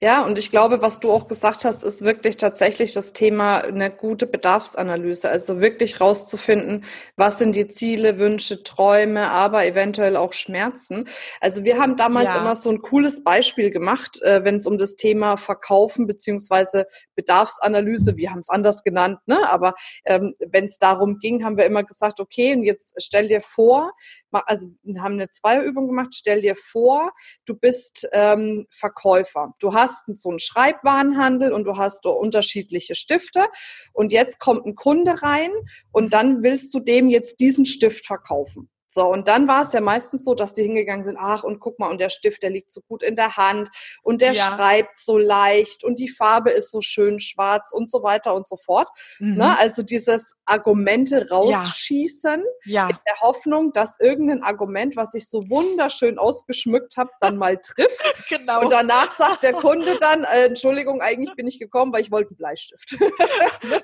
[0.01, 3.91] ja, und ich glaube, was du auch gesagt hast, ist wirklich tatsächlich das Thema eine
[3.91, 5.29] gute Bedarfsanalyse.
[5.29, 6.85] Also wirklich rauszufinden,
[7.17, 11.09] was sind die Ziele, Wünsche, Träume, aber eventuell auch Schmerzen.
[11.41, 12.41] Also wir haben damals ja.
[12.41, 18.17] immer so ein cooles Beispiel gemacht, äh, wenn es um das Thema Verkaufen beziehungsweise Bedarfsanalyse,
[18.17, 19.39] wir haben es anders genannt, ne?
[19.49, 23.41] aber ähm, wenn es darum ging, haben wir immer gesagt, okay, und jetzt stell dir
[23.41, 23.93] vor,
[24.33, 27.13] also wir haben eine Zweierübung gemacht, stell dir vor,
[27.47, 29.44] du bist ähm, Verkäufer.
[29.61, 33.45] Du hast so einen Schreibwarenhandel und du hast unterschiedliche Stifte
[33.93, 35.51] und jetzt kommt ein Kunde rein
[35.93, 38.69] und dann willst du dem jetzt diesen Stift verkaufen.
[38.95, 41.81] So, und dann war es ja meistens so, dass die hingegangen sind, ach, und guck
[41.81, 43.69] mal, und der Stift, der liegt so gut in der Hand
[44.05, 44.45] und der ja.
[44.45, 48.57] schreibt so leicht und die Farbe ist so schön schwarz und so weiter und so
[48.57, 48.87] fort.
[49.19, 49.35] Mhm.
[49.35, 49.59] Ne?
[49.59, 52.83] Also dieses Argumente rausschießen ja.
[52.83, 52.89] Ja.
[52.89, 58.01] in der Hoffnung, dass irgendein Argument, was ich so wunderschön ausgeschmückt habe, dann mal trifft.
[58.29, 58.61] genau.
[58.61, 62.31] Und danach sagt der Kunde dann, äh, Entschuldigung, eigentlich bin ich gekommen, weil ich wollte
[62.31, 62.97] einen Bleistift.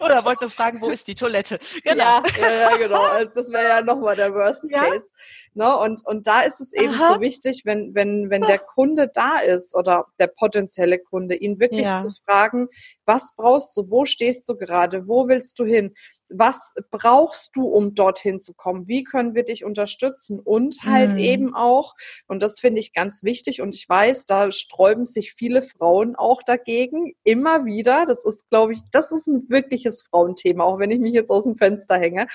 [0.01, 1.59] Oder wollte fragen, wo ist die Toilette?
[1.83, 2.23] Genau.
[2.41, 3.03] Ja, ja, genau.
[3.03, 5.13] Also das wäre ja nochmal der Worst Case ist.
[5.55, 5.77] Ne?
[5.77, 7.15] Und, und da ist es eben Aha.
[7.15, 11.87] so wichtig, wenn, wenn, wenn der Kunde da ist oder der potenzielle Kunde, ihn wirklich
[11.87, 12.01] ja.
[12.01, 12.69] zu fragen,
[13.05, 15.95] was brauchst du, wo stehst du gerade, wo willst du hin?
[16.31, 18.89] Was brauchst du, um dorthin zu kommen?
[18.89, 20.39] Wie können wir dich unterstützen?
[20.39, 21.19] Und halt mhm.
[21.19, 21.95] eben auch,
[22.27, 26.43] und das finde ich ganz wichtig, und ich weiß, da sträuben sich viele Frauen auch
[26.43, 28.05] dagegen, immer wieder.
[28.07, 31.45] Das ist, glaube ich, das ist ein wirkliches Frauenthema, auch wenn ich mich jetzt aus
[31.45, 32.27] dem Fenster hänge.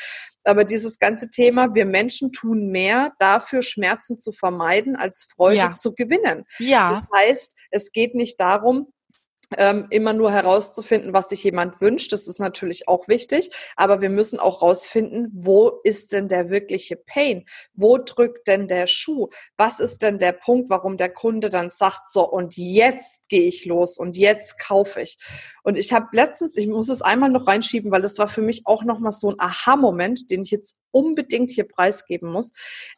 [0.43, 5.73] Aber dieses ganze Thema, wir Menschen tun mehr dafür, Schmerzen zu vermeiden, als Freude ja.
[5.73, 6.45] zu gewinnen.
[6.59, 7.01] Ja.
[7.11, 8.87] Das heißt, es geht nicht darum,
[9.57, 12.11] ähm, immer nur herauszufinden, was sich jemand wünscht.
[12.11, 13.49] Das ist natürlich auch wichtig.
[13.75, 17.45] Aber wir müssen auch herausfinden, wo ist denn der wirkliche Pain?
[17.73, 19.29] Wo drückt denn der Schuh?
[19.57, 23.65] Was ist denn der Punkt, warum der Kunde dann sagt, so und jetzt gehe ich
[23.65, 25.17] los und jetzt kaufe ich.
[25.63, 28.61] Und ich habe letztens, ich muss es einmal noch reinschieben, weil das war für mich
[28.65, 32.51] auch nochmal so ein Aha-Moment, den ich jetzt unbedingt hier preisgeben muss,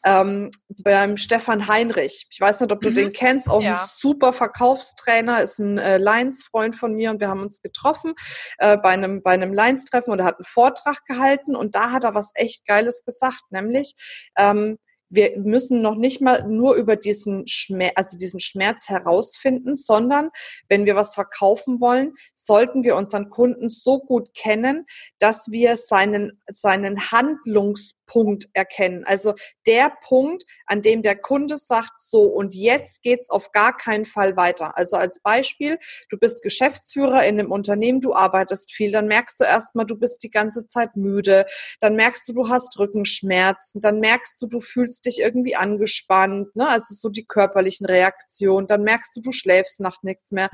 [0.06, 0.52] ähm,
[0.84, 2.28] beim Stefan Heinrich.
[2.30, 2.96] Ich weiß nicht, ob du mhm.
[2.96, 3.72] den kennst, auch ja.
[3.72, 8.14] ein super Verkaufstrainer, ist ein äh, Lions-Freund von mir und wir haben uns getroffen
[8.60, 12.04] äh, bei einem, bei einem Lions-Treffen und er hat einen Vortrag gehalten und da hat
[12.04, 13.96] er was echt Geiles gesagt, nämlich
[14.38, 14.78] ähm,
[15.10, 20.30] wir müssen noch nicht mal nur über diesen Schmerz, also diesen Schmerz herausfinden, sondern
[20.70, 24.86] wenn wir was verkaufen wollen, sollten wir unseren Kunden so gut kennen,
[25.20, 29.04] dass wir seinen, seinen Handlungs Punkt erkennen.
[29.06, 29.36] Also
[29.67, 34.36] der Punkt, an dem der Kunde sagt, so und jetzt geht's auf gar keinen Fall
[34.36, 34.78] weiter.
[34.78, 35.78] Also als Beispiel,
[36.10, 40.24] du bist Geschäftsführer in einem Unternehmen, du arbeitest viel, dann merkst du erstmal, du bist
[40.24, 41.46] die ganze Zeit müde,
[41.80, 46.67] dann merkst du, du hast Rückenschmerzen, dann merkst du, du fühlst dich irgendwie angespannt, ne?
[46.67, 50.50] also so die körperlichen Reaktionen, dann merkst du, du schläfst nach nichts mehr.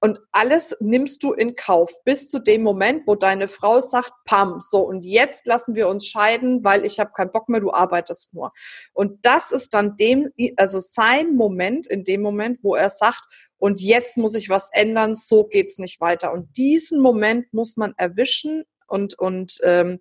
[0.00, 4.60] Und alles nimmst du in Kauf bis zu dem Moment, wo deine Frau sagt, pam,
[4.60, 8.32] so und jetzt lassen wir uns scheiden, weil ich habe keinen Bock mehr, du arbeitest
[8.32, 8.52] nur.
[8.94, 13.22] Und das ist dann dem, also sein Moment in dem Moment, wo er sagt,
[13.58, 16.32] und jetzt muss ich was ändern, so geht's nicht weiter.
[16.32, 19.98] Und diesen Moment muss man erwischen und, und ähm,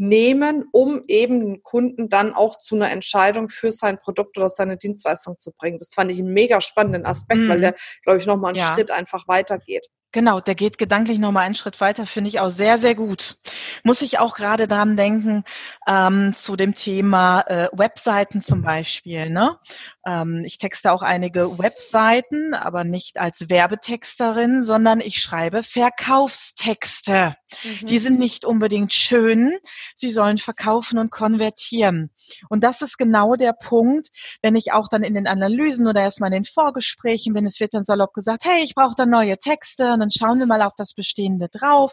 [0.00, 4.78] nehmen, um eben den Kunden dann auch zu einer Entscheidung für sein Produkt oder seine
[4.78, 5.78] Dienstleistung zu bringen.
[5.78, 7.48] Das fand ich einen mega spannenden Aspekt, mm.
[7.48, 7.62] weil mhm.
[7.62, 8.74] der, glaube ich, nochmal einen ja.
[8.74, 9.88] Schritt einfach weitergeht.
[10.12, 13.36] Genau, der geht gedanklich nochmal einen Schritt weiter, finde ich auch sehr, sehr gut.
[13.84, 15.44] Muss ich auch gerade dran denken,
[15.86, 19.30] ähm, zu dem Thema äh, Webseiten zum Beispiel.
[19.30, 19.56] Ne?
[20.04, 27.36] Ähm, ich texte auch einige Webseiten, aber nicht als Werbetexterin, sondern ich schreibe Verkaufstexte.
[27.62, 27.86] Mhm.
[27.86, 29.58] Die sind nicht unbedingt schön,
[29.94, 32.10] sie sollen verkaufen und konvertieren.
[32.48, 34.08] Und das ist genau der Punkt,
[34.42, 37.74] wenn ich auch dann in den Analysen oder erstmal in den Vorgesprächen bin, es wird
[37.74, 40.72] dann salopp gesagt, hey, ich brauche da neue Texte und dann schauen wir mal auf
[40.76, 41.92] das Bestehende drauf,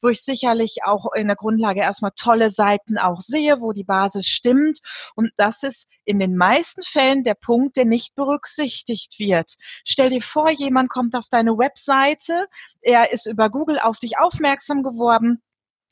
[0.00, 4.26] wo ich sicherlich auch in der Grundlage erstmal tolle Seiten auch sehe, wo die Basis
[4.26, 4.78] stimmt.
[5.16, 9.56] Und das ist in den meisten Fällen der Punkt, der nicht berücksichtigt wird.
[9.84, 12.46] Stell dir vor, jemand kommt auf deine Webseite,
[12.80, 15.42] er ist über Google auf dich aufmerksam geworden,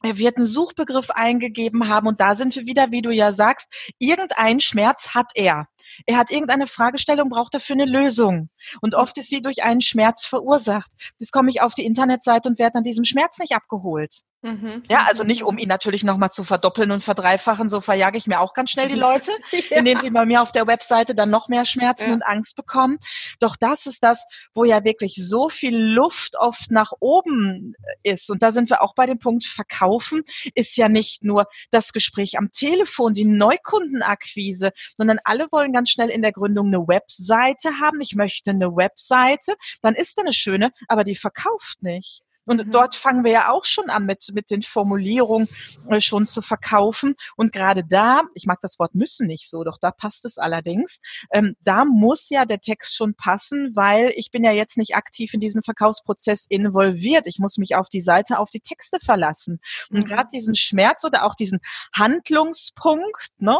[0.07, 3.69] er wird einen Suchbegriff eingegeben haben und da sind wir wieder, wie du ja sagst,
[3.99, 5.67] irgendein Schmerz hat er.
[6.07, 8.51] Er hat irgendeine Fragestellung, braucht dafür eine Lösung.
[8.81, 10.91] Und oft ist sie durch einen Schmerz verursacht.
[11.19, 14.23] Jetzt komme ich auf die Internetseite und werde an diesem Schmerz nicht abgeholt.
[14.47, 14.85] Mhm.
[14.89, 18.39] Ja, also nicht, um ihn natürlich nochmal zu verdoppeln und verdreifachen, so verjage ich mir
[18.39, 19.33] auch ganz schnell die Leute,
[19.71, 19.79] ja.
[19.79, 22.15] indem sie bei mir auf der Webseite dann noch mehr Schmerzen ja.
[22.15, 22.99] und Angst bekommen.
[23.41, 28.31] Doch das ist das, wo ja wirklich so viel Luft oft nach oben ist.
[28.31, 30.23] Und da sind wir auch bei dem Punkt Verkaufen,
[30.55, 36.09] ist ja nicht nur das Gespräch am Telefon, die Neukundenakquise, sondern alle wollen ganz schnell
[36.09, 38.01] in der Gründung eine Webseite haben.
[38.01, 42.23] Ich möchte eine Webseite, dann ist da eine schöne, aber die verkauft nicht.
[42.47, 42.71] Und mhm.
[42.71, 45.49] dort fangen wir ja auch schon an mit, mit den Formulierungen
[45.91, 47.15] äh, schon zu verkaufen.
[47.37, 50.99] Und gerade da, ich mag das Wort müssen nicht so, doch da passt es allerdings,
[51.33, 55.35] ähm, da muss ja der Text schon passen, weil ich bin ja jetzt nicht aktiv
[55.35, 57.27] in diesen Verkaufsprozess involviert.
[57.27, 59.61] Ich muss mich auf die Seite, auf die Texte verlassen.
[59.91, 60.05] Und mhm.
[60.05, 61.61] gerade diesen Schmerz oder auch diesen
[61.93, 63.59] Handlungspunkt, ne?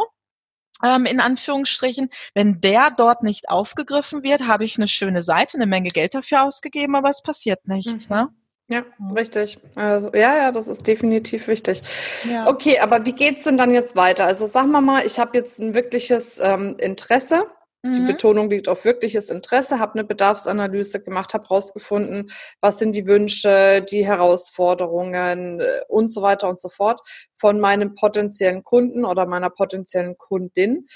[0.83, 5.65] Ähm, in Anführungsstrichen, wenn der dort nicht aufgegriffen wird, habe ich eine schöne Seite, eine
[5.65, 8.09] Menge Geld dafür ausgegeben, aber es passiert nichts.
[8.09, 8.15] Mhm.
[8.15, 8.29] Ne?
[8.69, 8.83] Ja,
[9.15, 9.59] richtig.
[9.75, 11.81] Also, ja, ja, das ist definitiv wichtig.
[12.29, 12.47] Ja.
[12.47, 14.25] Okay, aber wie geht's denn dann jetzt weiter?
[14.25, 17.45] Also sag mal mal, ich habe jetzt ein wirkliches ähm, Interesse.
[17.81, 17.93] Mhm.
[17.93, 23.07] Die Betonung liegt auf wirkliches Interesse, habe eine Bedarfsanalyse gemacht, habe herausgefunden, was sind die
[23.07, 26.99] Wünsche, die Herausforderungen äh, und so weiter und so fort
[27.35, 30.87] von meinem potenziellen Kunden oder meiner potenziellen Kundin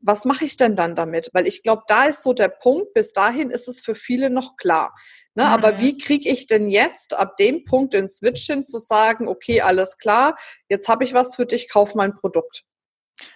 [0.00, 1.30] was mache ich denn dann damit?
[1.32, 4.56] Weil ich glaube, da ist so der Punkt, bis dahin ist es für viele noch
[4.56, 4.94] klar.
[5.34, 5.44] Ne?
[5.44, 5.50] Mhm.
[5.50, 9.60] Aber wie kriege ich denn jetzt ab dem Punkt den Switch hin zu sagen, okay,
[9.60, 10.36] alles klar,
[10.68, 12.64] jetzt habe ich was für dich, kauf mein Produkt.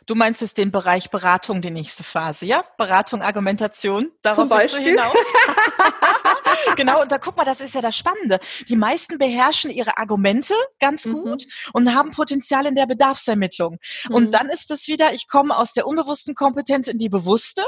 [0.07, 2.65] Du meinst es den Bereich Beratung, die nächste Phase, ja?
[2.79, 4.97] Beratung, Argumentation, darauf Zum Beispiel.
[6.77, 8.39] genau, und da guck mal, das ist ja das Spannende.
[8.69, 11.23] Die meisten beherrschen ihre Argumente ganz mhm.
[11.23, 13.79] gut und haben Potenzial in der Bedarfsermittlung.
[14.09, 14.15] Mhm.
[14.15, 17.63] Und dann ist es wieder, ich komme aus der unbewussten Kompetenz in die bewusste,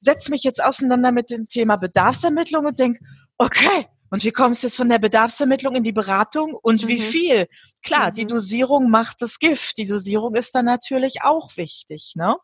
[0.00, 3.00] setze mich jetzt auseinander mit dem Thema Bedarfsermittlung und denke,
[3.38, 6.88] okay, und wie kommst du jetzt von der Bedarfsermittlung in die Beratung und mhm.
[6.88, 7.48] wie viel?
[7.82, 8.14] Klar, mhm.
[8.14, 9.76] die Dosierung macht das Gift.
[9.76, 12.14] Die Dosierung ist dann natürlich auch wichtig.
[12.16, 12.34] Ne?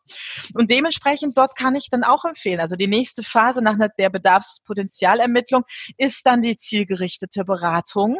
[0.53, 2.59] Und dementsprechend dort kann ich dann auch empfehlen.
[2.59, 5.63] Also die nächste Phase nach der Bedarfspotenzialermittlung
[5.97, 8.19] ist dann die zielgerichtete Beratung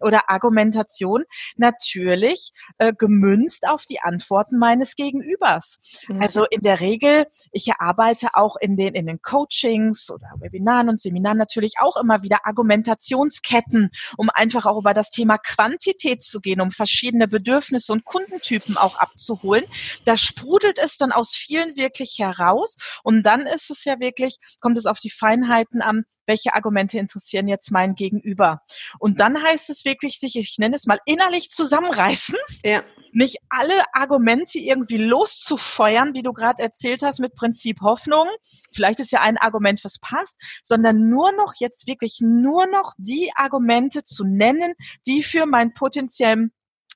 [0.00, 1.24] oder Argumentation.
[1.56, 5.76] Natürlich äh, gemünzt auf die Antworten meines Gegenübers.
[6.08, 6.22] Mhm.
[6.22, 10.98] Also in der Regel, ich erarbeite auch in den, in den Coachings oder Webinaren und
[10.98, 12.46] Seminaren natürlich auch immer wieder
[12.94, 18.76] Argumentationsketten, um einfach auch über das Thema Quantität zu gehen um verschiedene Bedürfnisse und Kundentypen
[18.76, 19.64] auch abzuholen.
[20.04, 22.76] Da sprudelt es dann aus vielen wirklich heraus.
[23.02, 27.48] Und dann ist es ja wirklich, kommt es auf die Feinheiten an, welche Argumente interessieren
[27.48, 28.60] jetzt mein Gegenüber.
[28.98, 32.38] Und dann heißt es wirklich, sich, ich nenne es mal, innerlich zusammenreißen.
[32.64, 32.82] Ja.
[33.12, 38.26] Nicht alle Argumente irgendwie loszufeuern, wie du gerade erzählt hast, mit Prinzip Hoffnung.
[38.74, 43.30] Vielleicht ist ja ein Argument, was passt, sondern nur noch jetzt wirklich nur noch die
[43.36, 44.74] Argumente zu nennen,
[45.06, 46.52] die für meinen potenziellen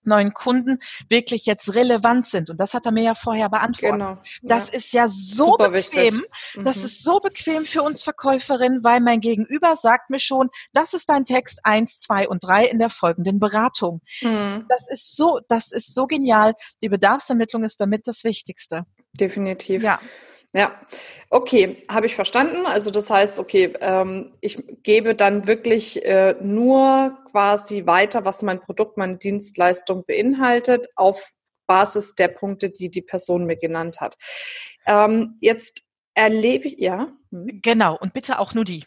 [0.08, 2.50] neuen Kunden wirklich jetzt relevant sind.
[2.50, 3.98] Und das hat er mir ja vorher beantwortet.
[3.98, 4.14] Genau.
[4.42, 4.76] Das ja.
[4.76, 6.24] ist ja so Super bequem.
[6.54, 6.64] Mhm.
[6.64, 11.08] Das ist so bequem für uns Verkäuferinnen, weil mein Gegenüber sagt mir schon, das ist
[11.08, 14.00] dein Text eins, zwei und drei in der folgenden Beratung.
[14.22, 14.66] Mhm.
[14.68, 16.54] Das ist so, das ist so genial.
[16.82, 18.84] Die Bedarfsermittlung ist damit das Wichtigste.
[19.18, 19.82] Definitiv.
[19.82, 20.00] Ja.
[20.54, 20.80] Ja,
[21.28, 22.64] okay, habe ich verstanden.
[22.64, 28.60] Also das heißt, okay, ähm, ich gebe dann wirklich äh, nur quasi weiter, was mein
[28.60, 31.32] Produkt, meine Dienstleistung beinhaltet, auf
[31.66, 34.16] Basis der Punkte, die die Person mir genannt hat.
[34.86, 35.84] Ähm, jetzt
[36.18, 37.08] erlebe ich, ja.
[37.30, 37.60] Hm.
[37.62, 38.84] Genau, und bitte auch nur die.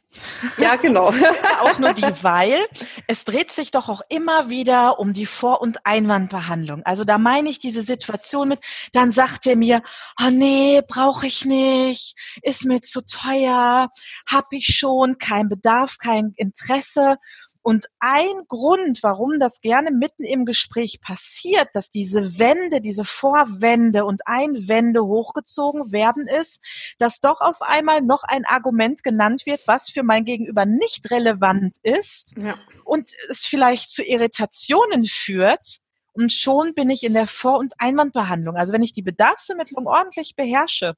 [0.58, 1.14] Ja, genau.
[1.62, 2.60] auch nur die, weil
[3.08, 6.84] es dreht sich doch auch immer wieder um die Vor- und Einwandbehandlung.
[6.84, 8.60] Also da meine ich diese Situation mit,
[8.92, 9.82] dann sagt er mir,
[10.22, 13.90] oh nee, brauche ich nicht, ist mir zu teuer,
[14.28, 17.18] habe ich schon, kein Bedarf, kein Interesse.
[17.64, 24.06] Und ein Grund, warum das gerne mitten im Gespräch passiert, dass diese Wände, diese Vorwände
[24.06, 26.60] und Einwände hochgezogen werden, ist,
[26.98, 31.78] dass doch auf einmal noch ein Argument genannt wird, was für mein Gegenüber nicht relevant
[31.84, 32.58] ist ja.
[32.84, 35.78] und es vielleicht zu Irritationen führt.
[36.14, 38.58] Und schon bin ich in der Vor- und Einwandbehandlung.
[38.58, 40.96] Also wenn ich die Bedarfsermittlung ordentlich beherrsche,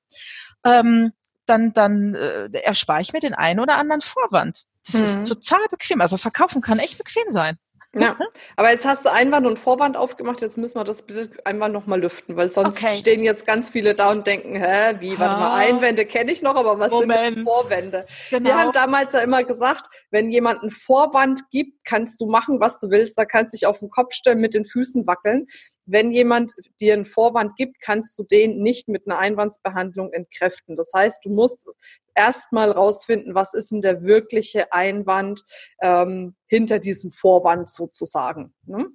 [0.63, 1.11] ähm,
[1.45, 4.65] dann, dann äh, erspare ich mir den einen oder anderen Vorwand.
[4.85, 5.03] Das mhm.
[5.03, 6.01] ist total bequem.
[6.01, 7.57] Also verkaufen kann echt bequem sein.
[7.95, 8.17] Ja,
[8.55, 12.01] aber jetzt hast du Einwand und Vorwand aufgemacht, jetzt müssen wir das bitte einmal nochmal
[12.01, 12.97] lüften, weil sonst okay.
[12.97, 16.55] stehen jetzt ganz viele da und denken, hä, wie, warte mal, Einwände kenne ich noch,
[16.55, 17.35] aber was Moment.
[17.35, 18.07] sind Vorwände?
[18.31, 18.49] Genau.
[18.49, 22.79] Wir haben damals ja immer gesagt, wenn jemand einen Vorwand gibt, kannst du machen, was
[22.79, 25.45] du willst, da kannst du dich auf den Kopf stellen, mit den Füßen wackeln
[25.85, 30.75] wenn jemand dir einen Vorwand gibt, kannst du den nicht mit einer Einwandsbehandlung entkräften.
[30.75, 31.67] Das heißt, du musst
[32.15, 35.43] erstmal rausfinden, was ist denn der wirkliche Einwand
[35.81, 38.53] ähm, hinter diesem Vorwand sozusagen.
[38.65, 38.87] Ne?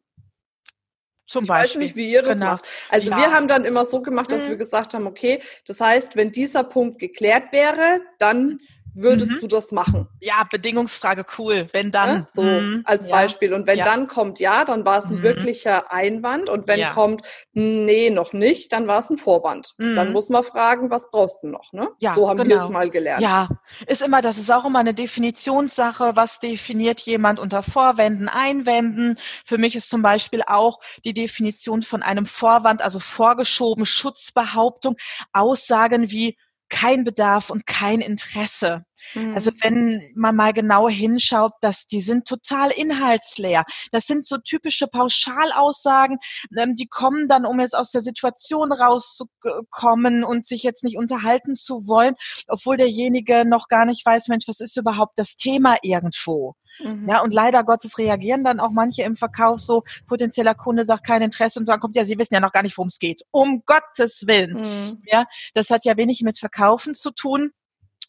[1.26, 1.80] Zum ich Beispiel.
[1.80, 2.52] weiß nicht, wie ihr das genau.
[2.52, 2.64] macht.
[2.88, 3.18] Also ja.
[3.18, 4.50] wir haben dann immer so gemacht, dass mhm.
[4.50, 8.58] wir gesagt haben, okay, das heißt, wenn dieser Punkt geklärt wäre, dann
[9.02, 9.40] würdest mhm.
[9.40, 10.08] du das machen?
[10.20, 11.68] Ja, Bedingungsfrage, cool.
[11.72, 12.16] Wenn dann.
[12.16, 12.82] Ja, so mhm.
[12.84, 13.10] als ja.
[13.12, 13.54] Beispiel.
[13.54, 13.84] Und wenn ja.
[13.84, 15.22] dann kommt ja, dann war es ein mhm.
[15.22, 16.48] wirklicher Einwand.
[16.48, 19.74] Und wenn kommt, nee, noch nicht, dann war es ein Vorwand.
[19.78, 20.12] Dann mhm.
[20.12, 21.72] muss man fragen, was brauchst du noch?
[21.72, 21.88] Ne?
[21.98, 22.50] Ja, so haben genau.
[22.50, 23.22] wir es mal gelernt.
[23.22, 23.48] Ja,
[23.86, 26.12] ist immer, das ist auch immer eine Definitionssache.
[26.14, 29.18] Was definiert jemand unter Vorwänden, Einwänden?
[29.44, 34.96] Für mich ist zum Beispiel auch die Definition von einem Vorwand, also vorgeschoben, Schutzbehauptung,
[35.32, 36.36] Aussagen wie
[36.68, 38.84] kein Bedarf und kein Interesse.
[39.14, 39.34] Mhm.
[39.34, 43.64] Also wenn man mal genau hinschaut, dass die sind total inhaltsleer.
[43.90, 46.18] Das sind so typische Pauschalaussagen,
[46.56, 51.54] ähm, die kommen dann, um jetzt aus der Situation rauszukommen und sich jetzt nicht unterhalten
[51.54, 52.14] zu wollen,
[52.48, 56.54] obwohl derjenige noch gar nicht weiß, Mensch, was ist überhaupt das Thema irgendwo?
[56.80, 57.08] Mhm.
[57.08, 61.22] Ja, und leider Gottes reagieren dann auch manche im Verkauf so, potenzieller Kunde sagt kein
[61.22, 63.22] Interesse und dann kommt ja, sie wissen ja noch gar nicht, worum es geht.
[63.30, 64.60] Um Gottes Willen.
[64.60, 65.02] Mhm.
[65.06, 67.50] Ja, das hat ja wenig mit Verkaufen zu tun.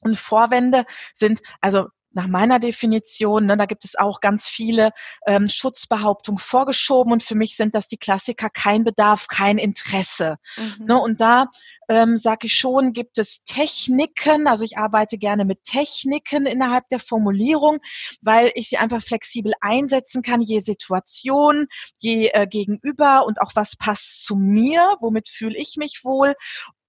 [0.02, 4.92] Und Vorwände sind, also nach meiner Definition, ne, da gibt es auch ganz viele
[5.28, 10.38] ähm, Schutzbehauptungen vorgeschoben und für mich sind das die Klassiker kein Bedarf, kein Interesse.
[10.58, 10.86] Mhm.
[10.86, 11.48] Ne, und da
[11.88, 17.00] ähm, sage ich schon, gibt es Techniken, also ich arbeite gerne mit Techniken innerhalb der
[17.00, 17.80] Formulierung,
[18.22, 21.68] weil ich sie einfach flexibel einsetzen kann, je Situation,
[21.98, 26.36] je äh, Gegenüber und auch was passt zu mir, womit fühle ich mich wohl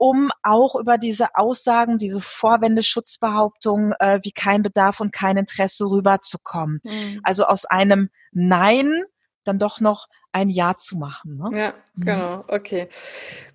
[0.00, 5.84] um auch über diese Aussagen, diese Vorwände, Schutzbehauptungen äh, wie kein Bedarf und kein Interesse
[5.84, 6.80] rüberzukommen.
[6.82, 7.20] Mhm.
[7.22, 9.04] Also aus einem Nein
[9.44, 11.36] dann doch noch ein Ja zu machen.
[11.36, 11.58] Ne?
[11.58, 12.04] Ja, mhm.
[12.04, 12.88] genau, okay.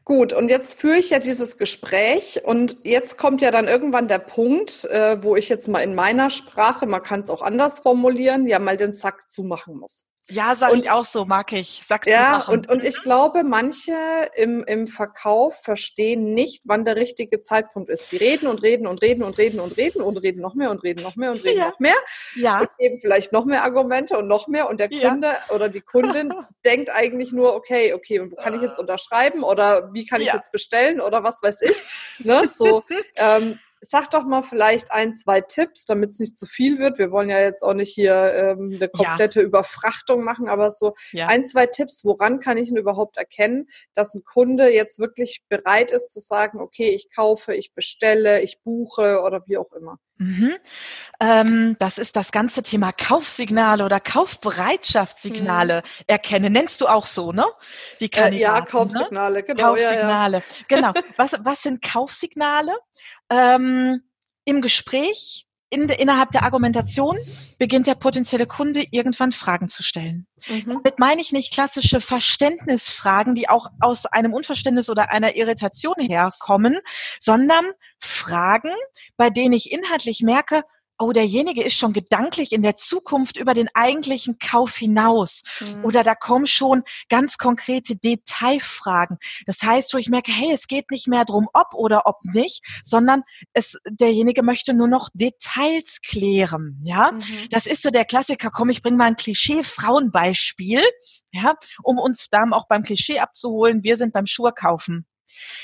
[0.03, 4.19] Gut, und jetzt führe ich ja dieses Gespräch und jetzt kommt ja dann irgendwann der
[4.19, 8.45] Punkt, äh, wo ich jetzt mal in meiner Sprache, man kann es auch anders formulieren,
[8.45, 10.05] ja mal den Sack zumachen muss.
[10.27, 11.83] Ja, sag und, ich auch so, mag ich.
[11.88, 13.93] Sag's ja, und, und ich glaube, manche
[14.35, 18.11] im, im Verkauf verstehen nicht, wann der richtige Zeitpunkt ist.
[18.11, 20.81] Die reden und reden und reden und reden und reden und reden noch mehr und
[20.81, 21.67] reden noch mehr und reden ja.
[21.69, 21.95] noch mehr.
[22.35, 22.61] Ja.
[22.61, 24.67] Und geben vielleicht noch mehr Argumente und noch mehr.
[24.67, 25.55] Und der Kunde ja.
[25.55, 26.33] oder die Kundin
[26.65, 30.27] denkt eigentlich nur, okay, okay, und wo kann ich jetzt unterschreiben oder wie kann ich
[30.27, 30.35] ja.
[30.35, 32.25] jetzt bestellen oder was weiß ich.
[32.25, 32.43] Ne?
[32.55, 32.83] So,
[33.15, 36.97] ähm, sag doch mal vielleicht ein, zwei Tipps, damit es nicht zu viel wird.
[36.97, 39.45] Wir wollen ja jetzt auch nicht hier ähm, eine komplette ja.
[39.45, 41.27] Überfrachtung machen, aber so ja.
[41.27, 45.91] ein, zwei Tipps, woran kann ich denn überhaupt erkennen, dass ein Kunde jetzt wirklich bereit
[45.91, 49.99] ist zu sagen, okay, ich kaufe, ich bestelle, ich buche oder wie auch immer.
[50.17, 50.56] Mhm.
[51.19, 56.04] Ähm, das ist das ganze Thema Kaufsignale oder Kaufbereitschaftssignale mhm.
[56.08, 56.54] erkennen.
[56.54, 57.45] Nennst du auch so, ne?
[57.99, 58.65] Die äh, ja, ne?
[58.65, 59.43] Kaufsignale, ne?
[59.43, 59.73] genau.
[59.73, 60.43] Kaufsignale, ja,
[60.78, 60.91] ja.
[60.91, 60.93] genau.
[61.17, 62.73] Was, was sind Kaufsignale?
[63.30, 64.01] Ähm,
[64.45, 67.17] Im Gespräch in, innerhalb der Argumentation
[67.58, 70.28] beginnt der potenzielle Kunde irgendwann Fragen zu stellen.
[70.47, 70.82] Mhm.
[70.84, 76.80] Damit meine ich nicht klassische Verständnisfragen, die auch aus einem Unverständnis oder einer Irritation herkommen,
[77.19, 77.65] sondern
[77.99, 78.71] Fragen,
[79.17, 80.63] bei denen ich inhaltlich merke,
[80.97, 85.43] oh, derjenige ist schon gedanklich in der Zukunft über den eigentlichen Kauf hinaus.
[85.59, 85.84] Mhm.
[85.84, 89.17] Oder da kommen schon ganz konkrete Detailfragen.
[89.45, 92.63] Das heißt, wo ich merke, hey, es geht nicht mehr drum, ob oder ob nicht,
[92.84, 96.80] sondern es, derjenige möchte nur noch Details klären.
[96.84, 97.47] Ja, mhm.
[97.49, 98.49] das ist so der Klassiker.
[98.49, 100.82] Komm, ich bringe mal ein Klischee-Frauenbeispiel.
[101.32, 103.84] Ja, um uns da auch beim Klischee abzuholen.
[103.84, 105.05] Wir sind beim Schuhe kaufen.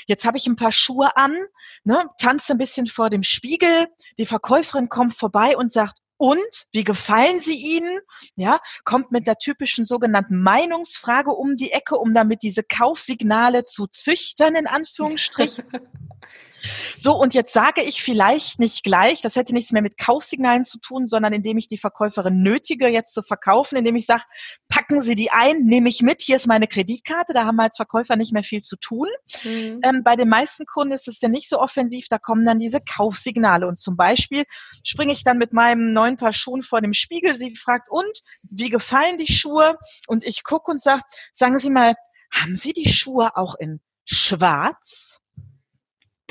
[0.06, 1.36] Jetzt habe ich ein paar Schuhe an,
[1.84, 3.86] ne, tanze ein bisschen vor dem Spiegel.
[4.18, 7.98] Die Verkäuferin kommt vorbei und sagt, und wie gefallen sie Ihnen?
[8.36, 13.88] Ja, kommt mit der typischen sogenannten Meinungsfrage um die Ecke, um damit diese Kaufsignale zu
[13.88, 15.64] züchtern, in Anführungsstrichen.
[16.96, 20.78] So, und jetzt sage ich vielleicht nicht gleich, das hätte nichts mehr mit Kaufsignalen zu
[20.78, 24.22] tun, sondern indem ich die Verkäuferin nötige, jetzt zu verkaufen, indem ich sage,
[24.68, 27.76] packen Sie die ein, nehme ich mit, hier ist meine Kreditkarte, da haben wir als
[27.76, 29.08] Verkäufer nicht mehr viel zu tun.
[29.44, 29.80] Mhm.
[29.82, 32.80] Ähm, bei den meisten Kunden ist es ja nicht so offensiv, da kommen dann diese
[32.80, 34.44] Kaufsignale und zum Beispiel
[34.84, 38.70] springe ich dann mit meinem neuen Paar Schuhen vor dem Spiegel, sie fragt, und, wie
[38.70, 39.78] gefallen die Schuhe?
[40.06, 41.02] Und ich gucke und sage,
[41.32, 41.94] sagen Sie mal,
[42.32, 45.20] haben Sie die Schuhe auch in schwarz?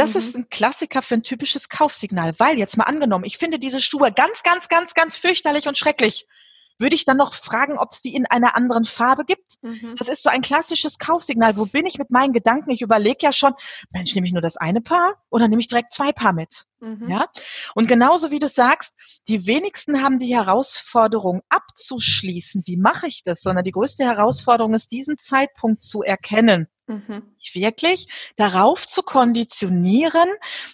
[0.01, 0.19] Das mhm.
[0.19, 4.11] ist ein Klassiker für ein typisches Kaufsignal, weil jetzt mal angenommen, ich finde diese Schuhe
[4.11, 6.27] ganz, ganz, ganz, ganz fürchterlich und schrecklich.
[6.79, 9.59] Würde ich dann noch fragen, ob es die in einer anderen Farbe gibt?
[9.61, 9.93] Mhm.
[9.99, 11.55] Das ist so ein klassisches Kaufsignal.
[11.55, 12.71] Wo bin ich mit meinen Gedanken?
[12.71, 13.53] Ich überlege ja schon,
[13.91, 16.65] Mensch, nehme ich nur das eine Paar oder nehme ich direkt zwei Paar mit?
[16.79, 17.07] Mhm.
[17.07, 17.27] Ja?
[17.75, 18.95] Und genauso wie du sagst,
[19.27, 22.63] die wenigsten haben die Herausforderung abzuschließen.
[22.65, 23.41] Wie mache ich das?
[23.41, 26.67] Sondern die größte Herausforderung ist, diesen Zeitpunkt zu erkennen.
[26.91, 27.23] Mhm.
[27.53, 30.29] Wirklich darauf zu konditionieren,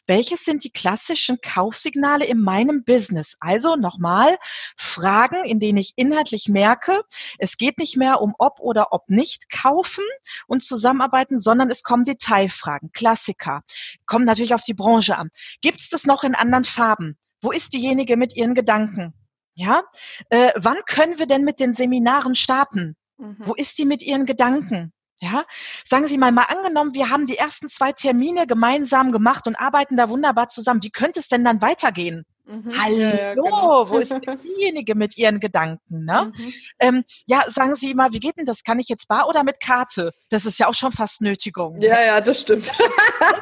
[0.07, 3.36] welches sind die klassischen Kaufsignale in meinem Business.
[3.39, 4.38] Also nochmal
[4.76, 7.03] Fragen, in denen ich inhaltlich merke,
[7.38, 10.03] es geht nicht mehr um ob oder ob nicht kaufen
[10.47, 13.61] und zusammenarbeiten, sondern es kommen Detailfragen, Klassiker,
[14.07, 15.30] kommen natürlich auf die Branche an.
[15.61, 17.18] Gibt es das noch in anderen Farben?
[17.41, 19.13] Wo ist diejenige mit ihren Gedanken?
[19.53, 19.84] Ja,
[20.30, 22.95] äh, wann können wir denn mit den Seminaren starten?
[23.18, 23.38] Mhm.
[23.39, 24.93] Wo ist die mit ihren Gedanken?
[25.20, 25.45] Ja,
[25.84, 29.97] sagen Sie mal, mal angenommen, wir haben die ersten zwei Termine gemeinsam gemacht und arbeiten
[29.97, 30.84] da wunderbar zusammen.
[30.84, 32.24] Wie könnte es denn dann weitergehen?
[32.45, 32.82] Mhm.
[32.82, 33.89] Hallo, ja, genau.
[33.89, 34.13] wo ist
[34.43, 36.05] diejenige mit ihren Gedanken?
[36.05, 36.32] Ne?
[36.34, 36.53] Mhm.
[36.80, 38.63] Ähm, ja, sagen Sie mal, wie geht denn das?
[38.63, 40.11] Kann ich jetzt bar oder mit Karte?
[40.30, 41.82] Das ist ja auch schon fast Nötigung.
[41.82, 42.72] Ja, ja, das stimmt.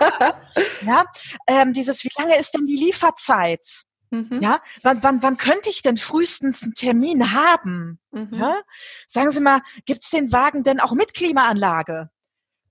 [0.86, 1.04] ja,
[1.46, 3.84] ähm, dieses, wie lange ist denn die Lieferzeit?
[4.16, 4.42] Mhm.
[4.42, 8.00] Ja, wann, wann, wann könnte ich denn frühestens einen Termin haben?
[8.12, 8.34] Mhm.
[8.34, 8.62] Ja?
[9.08, 12.10] Sagen Sie mal, gibt es den Wagen denn auch mit Klimaanlage?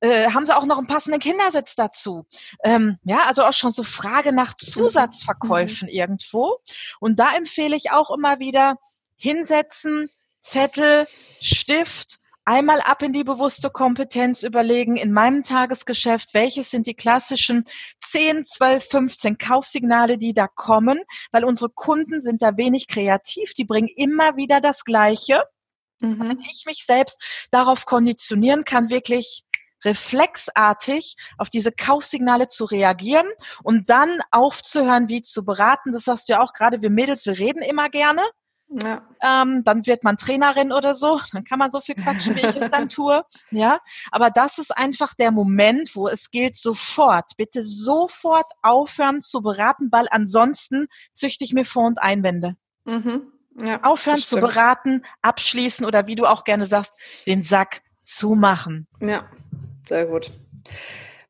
[0.01, 2.27] Äh, haben Sie auch noch einen passenden Kindersitz dazu?
[2.63, 4.67] Ähm, ja, also auch schon so Frage nach mhm.
[4.67, 5.95] Zusatzverkäufen mhm.
[5.95, 6.59] irgendwo.
[7.01, 8.77] Und da empfehle ich auch immer wieder
[9.17, 10.11] hinsetzen,
[10.43, 11.07] Zettel,
[11.41, 17.65] Stift einmal ab in die bewusste Kompetenz überlegen, in meinem Tagesgeschäft, welches sind die klassischen
[18.15, 21.01] 10, 12, 15 Kaufsignale, die da kommen,
[21.33, 25.43] weil unsere Kunden sind da wenig kreativ, die bringen immer wieder das Gleiche.
[26.01, 26.19] Mhm.
[26.21, 29.43] Damit ich mich selbst darauf konditionieren kann, wirklich
[29.85, 33.27] reflexartig auf diese Kaufsignale zu reagieren
[33.65, 35.91] und dann aufzuhören, wie zu beraten.
[35.91, 38.23] Das sagst du ja auch gerade, wir Mädels, wir reden immer gerne.
[38.69, 39.03] Ja.
[39.23, 42.57] Ähm, dann wird man Trainerin oder so, dann kann man so viel quatschen, wie ich
[42.57, 43.23] es dann tue.
[43.51, 43.79] Ja,
[44.11, 49.91] aber das ist einfach der Moment, wo es gilt, sofort, bitte sofort aufhören zu beraten,
[49.93, 52.57] weil ansonsten züchte ich mir Vor- und Einwände.
[52.85, 53.33] Mhm.
[53.63, 56.93] Ja, aufhören zu beraten, abschließen oder wie du auch gerne sagst,
[57.27, 58.89] den Sack zumachen.
[59.01, 59.31] Ja,
[59.87, 60.33] sehr gut.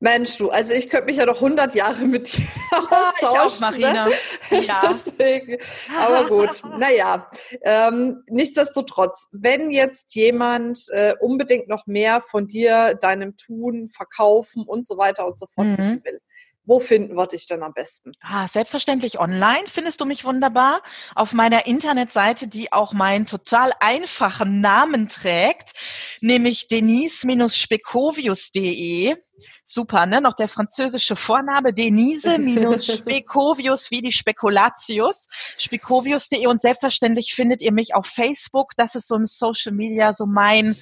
[0.00, 2.98] Mensch, du, also ich könnte mich ja noch 100 Jahre mit dir austauschen.
[3.20, 4.06] Ich auch, Marina.
[4.06, 4.64] Ne?
[4.64, 4.82] Ja.
[4.88, 5.58] Deswegen,
[5.96, 7.30] aber gut, naja.
[7.62, 14.86] Ähm, nichtsdestotrotz, wenn jetzt jemand äh, unbedingt noch mehr von dir, deinem Tun, Verkaufen und
[14.86, 15.78] so weiter und so fort mhm.
[15.78, 16.20] wissen will,
[16.66, 18.12] wo finden wir dich denn am besten?
[18.22, 20.80] Ah, selbstverständlich online findest du mich wunderbar
[21.14, 25.72] auf meiner Internetseite, die auch meinen total einfachen Namen trägt,
[26.20, 29.16] nämlich denise-spekovius.de
[29.64, 30.20] super, ne?
[30.20, 35.28] Noch der französische Vorname, Denise minus Spekovius wie die Spekulatius,
[35.58, 38.72] spekovius.de und selbstverständlich findet ihr mich auf Facebook.
[38.76, 40.76] Das ist so ein Social Media, so mein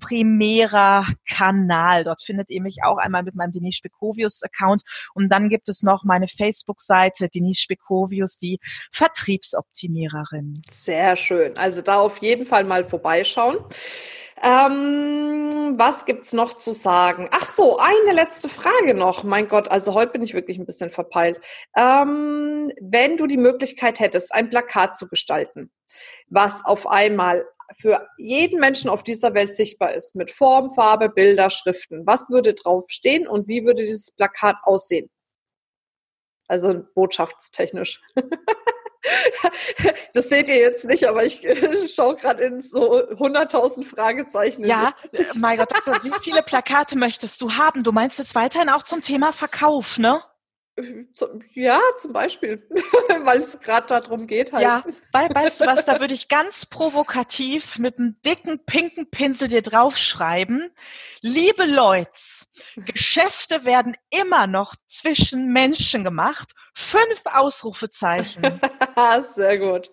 [0.00, 2.04] primärer Kanal.
[2.04, 4.82] Dort findet ihr mich auch einmal mit meinem Denise Spekovius Account
[5.14, 8.58] und dann gibt es noch meine Facebook-Seite Denise Spekovius, die
[8.92, 10.62] Vertriebsoptimiererin.
[10.70, 11.56] Sehr schön.
[11.56, 13.58] Also da auf jeden Fall mal vorbeischauen.
[14.42, 17.28] Ähm, was gibt's noch zu sagen?
[17.32, 19.24] Ach so, eine letzte Frage noch.
[19.24, 21.40] Mein Gott, also heute bin ich wirklich ein bisschen verpeilt.
[21.76, 25.70] Ähm, wenn du die Möglichkeit hättest, ein Plakat zu gestalten,
[26.28, 27.46] was auf einmal
[27.80, 32.54] für jeden Menschen auf dieser Welt sichtbar ist, mit Form, Farbe, Bilder, Schriften, was würde
[32.54, 35.10] drauf stehen und wie würde dieses Plakat aussehen?
[36.48, 38.00] Also botschaftstechnisch.
[40.14, 41.46] das seht ihr jetzt nicht, aber ich
[41.94, 44.64] schaue gerade in so 100.000 Fragezeichen.
[44.64, 44.94] Ja,
[45.36, 45.70] mein Gott,
[46.02, 47.82] wie viele Plakate möchtest du haben?
[47.82, 50.22] Du meinst jetzt weiterhin auch zum Thema Verkauf, ne?
[51.54, 52.66] Ja, zum Beispiel,
[53.24, 54.62] weil es gerade darum geht halt.
[54.62, 59.62] Ja, weißt du was, da würde ich ganz provokativ mit einem dicken pinken Pinsel dir
[59.62, 60.70] draufschreiben.
[61.22, 62.10] Liebe Leute,
[62.76, 66.52] Geschäfte werden immer noch zwischen Menschen gemacht.
[66.74, 68.42] Fünf Ausrufezeichen.
[69.34, 69.90] Sehr gut.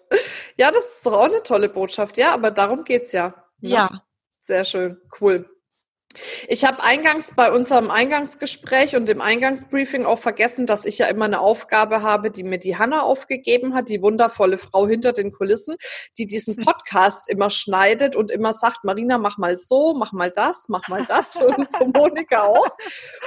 [0.57, 2.17] Ja, das ist doch auch eine tolle Botschaft.
[2.17, 3.33] Ja, aber darum geht's ja.
[3.61, 3.69] Ne?
[3.69, 4.03] Ja.
[4.39, 4.99] Sehr schön.
[5.21, 5.49] Cool.
[6.47, 11.25] Ich habe eingangs bei unserem Eingangsgespräch und dem Eingangsbriefing auch vergessen, dass ich ja immer
[11.25, 15.75] eine Aufgabe habe, die mir die Hanna aufgegeben hat, die wundervolle Frau hinter den Kulissen,
[16.17, 16.65] die diesen hm.
[16.65, 21.05] Podcast immer schneidet und immer sagt, Marina, mach mal so, mach mal das, mach mal
[21.05, 22.77] das und so Monika auch.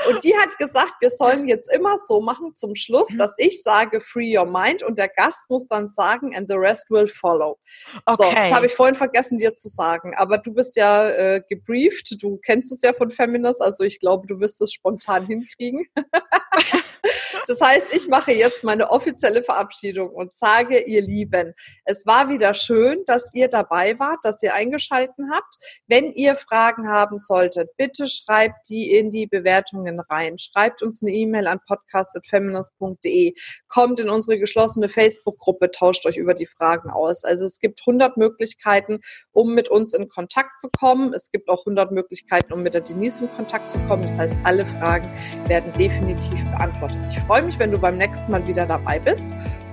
[0.09, 4.01] Und die hat gesagt, wir sollen jetzt immer so machen zum Schluss, dass ich sage,
[4.01, 7.59] free your mind und der Gast muss dann sagen, and the rest will follow.
[8.05, 8.17] Okay.
[8.17, 12.23] So, das habe ich vorhin vergessen dir zu sagen, aber du bist ja äh, gebrieft,
[12.23, 15.87] du kennst es es ja von Feminist, also ich glaube, du wirst es spontan hinkriegen.
[17.47, 21.55] das heißt, ich mache jetzt meine offizielle Verabschiedung und sage, ihr Lieben,
[21.85, 25.57] es war wieder schön, dass ihr dabei wart, dass ihr eingeschalten habt.
[25.87, 30.39] Wenn ihr Fragen haben solltet, bitte schreibt die in die Bewertungen rein.
[30.39, 33.35] Schreibt uns eine E-Mail an podcast.feminist.de.
[33.69, 37.25] Kommt in unsere geschlossene Facebook-Gruppe, tauscht euch über die Fragen aus.
[37.25, 39.01] Also es gibt 100 Möglichkeiten,
[39.33, 41.13] um mit uns in Kontakt zu kommen.
[41.15, 44.03] Es gibt auch 100 Möglichkeiten, um mit der Denise in Kontakt zu kommen.
[44.03, 45.09] Das heißt, alle Fragen
[45.47, 46.99] werden definitiv beantwortet.
[47.09, 49.31] Ich freue mich, wenn du beim nächsten Mal wieder dabei bist.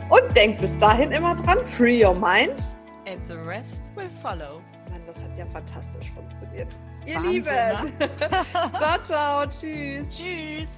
[0.09, 2.61] Und denk bis dahin immer dran, free your mind.
[3.07, 4.61] And the rest will follow.
[4.91, 6.67] Mann, das hat ja fantastisch funktioniert.
[7.07, 7.49] Ihr Wahnsinn, Lieben.
[7.99, 8.09] Ne?
[8.77, 9.45] ciao, ciao.
[9.47, 10.15] Tschüss.
[10.15, 10.69] Tschüss.